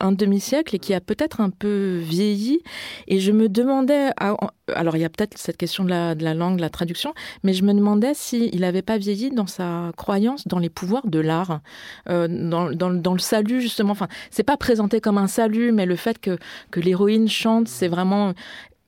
[0.00, 2.60] un demi-siècle et qui a peut-être un peu vieilli.
[3.06, 6.34] Et je me demandais, alors il y a peut-être cette question de la, de la,
[6.34, 10.48] langue, de la traduction, mais je me demandais s'il n'avait pas vieilli dans sa croyance
[10.48, 11.60] dans les pouvoirs de l'art,
[12.08, 13.92] euh, dans, dans, dans, le salut justement.
[13.92, 16.38] Enfin, c'est pas présenté comme un salut, mais le fait que,
[16.70, 18.32] que l'héroïne chante, c'est vraiment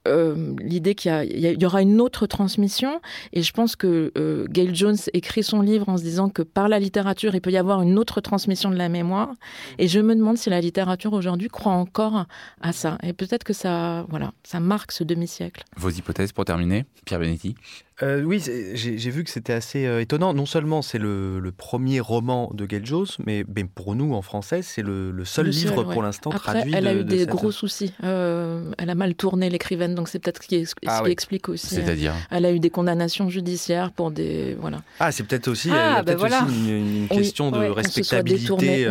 [0.08, 3.00] euh, l'idée qu'il y, aura une autre transmission.
[3.32, 6.68] Et je pense que euh, Gail Jones écrit son livre en se disant que par
[6.68, 9.32] la littérature, il peut y avoir une autre transmission de la mémoire.
[9.78, 12.26] Et je me demande si la littérature aujourd'hui croit encore
[12.60, 12.98] à ça.
[13.02, 15.64] Et peut-être que ça, voilà, ça marque ce demi-siècle.
[15.76, 17.54] Vos hypothèses pour terminer, Pierre Benetti?
[18.02, 18.42] Euh, oui,
[18.74, 20.32] j'ai vu que c'était assez euh, étonnant.
[20.32, 25.24] Non seulement c'est le, premier roman de Jones, mais, pour nous en français, c'est le,
[25.24, 26.72] seul livre pour l'instant traduit.
[26.74, 27.92] Elle a eu des gros soucis.
[28.02, 31.66] Euh, elle a mal tourné l'écrivaine, donc c'est peut-être ce qui, ah explique aussi.
[31.66, 34.82] C'est-à-dire Elle a eu des condamnations judiciaires pour des voilà.
[34.98, 36.18] Ah, c'est peut-être aussi, ah, ben
[36.48, 38.86] une, question de respectabilité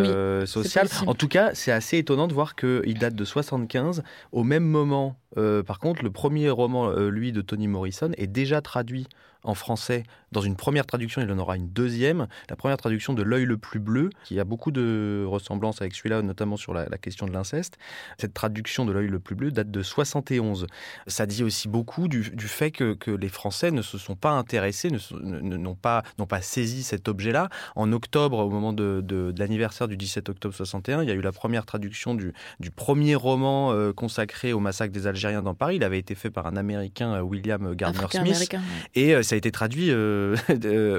[0.45, 0.88] sociale.
[1.08, 5.16] en tout cas, c'est assez étonnant de voir qu'il date de 75, au même moment
[5.36, 9.08] par contre, le premier roman, euh, lui, de Toni Morrison, est déjà traduit
[9.44, 10.04] en français.
[10.32, 12.28] Dans une première traduction, il en aura une deuxième.
[12.50, 16.22] La première traduction de L'œil le plus bleu, qui a beaucoup de ressemblances avec celui-là,
[16.22, 17.78] notamment sur la, question de l'inceste.
[18.18, 20.68] Cette traduction de L'œil le plus bleu date de 71.
[21.08, 24.89] Ça dit aussi beaucoup du, fait que, les Français ne se sont pas intéressés,
[25.22, 27.50] n'ont pas, pas saisi cet objet-là.
[27.76, 31.32] En octobre, au moment de, l'anniversaire du 17 octobre 61, il y a eu la
[31.32, 32.32] première traduction du,
[32.76, 35.76] premier roman euh, consacré au massacre des Algériens dans Paris.
[35.76, 38.56] Il avait été fait par un Américain, euh, William Gardner Smith.
[38.96, 40.36] Et euh, ça a été traduit euh,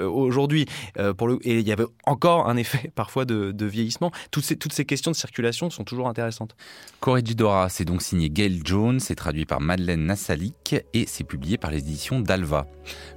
[0.09, 0.67] aujourd'hui.
[0.99, 4.11] Euh, pour le, et il y avait encore un effet parfois de, vieillissement.
[4.31, 6.57] Toutes ces, toutes ces questions de circulation sont toujours intéressantes.
[7.01, 11.71] Corregidora, c'est donc signé Gail Jones, c'est traduit par Madeleine Nassalik et c'est publié par
[11.71, 12.67] les éditions d'Alva.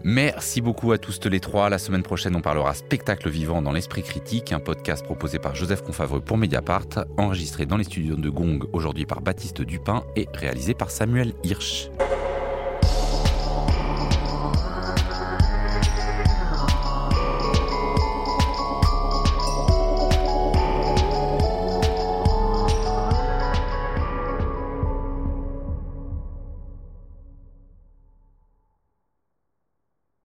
[0.03, 1.69] Merci beaucoup à tous les trois.
[1.69, 5.81] La semaine prochaine, on parlera spectacle vivant dans l'esprit critique, un podcast proposé par Joseph
[5.81, 10.73] Confavreux pour Mediapart, enregistré dans les studios de Gong aujourd'hui par Baptiste Dupin et réalisé
[10.73, 11.89] par Samuel Hirsch.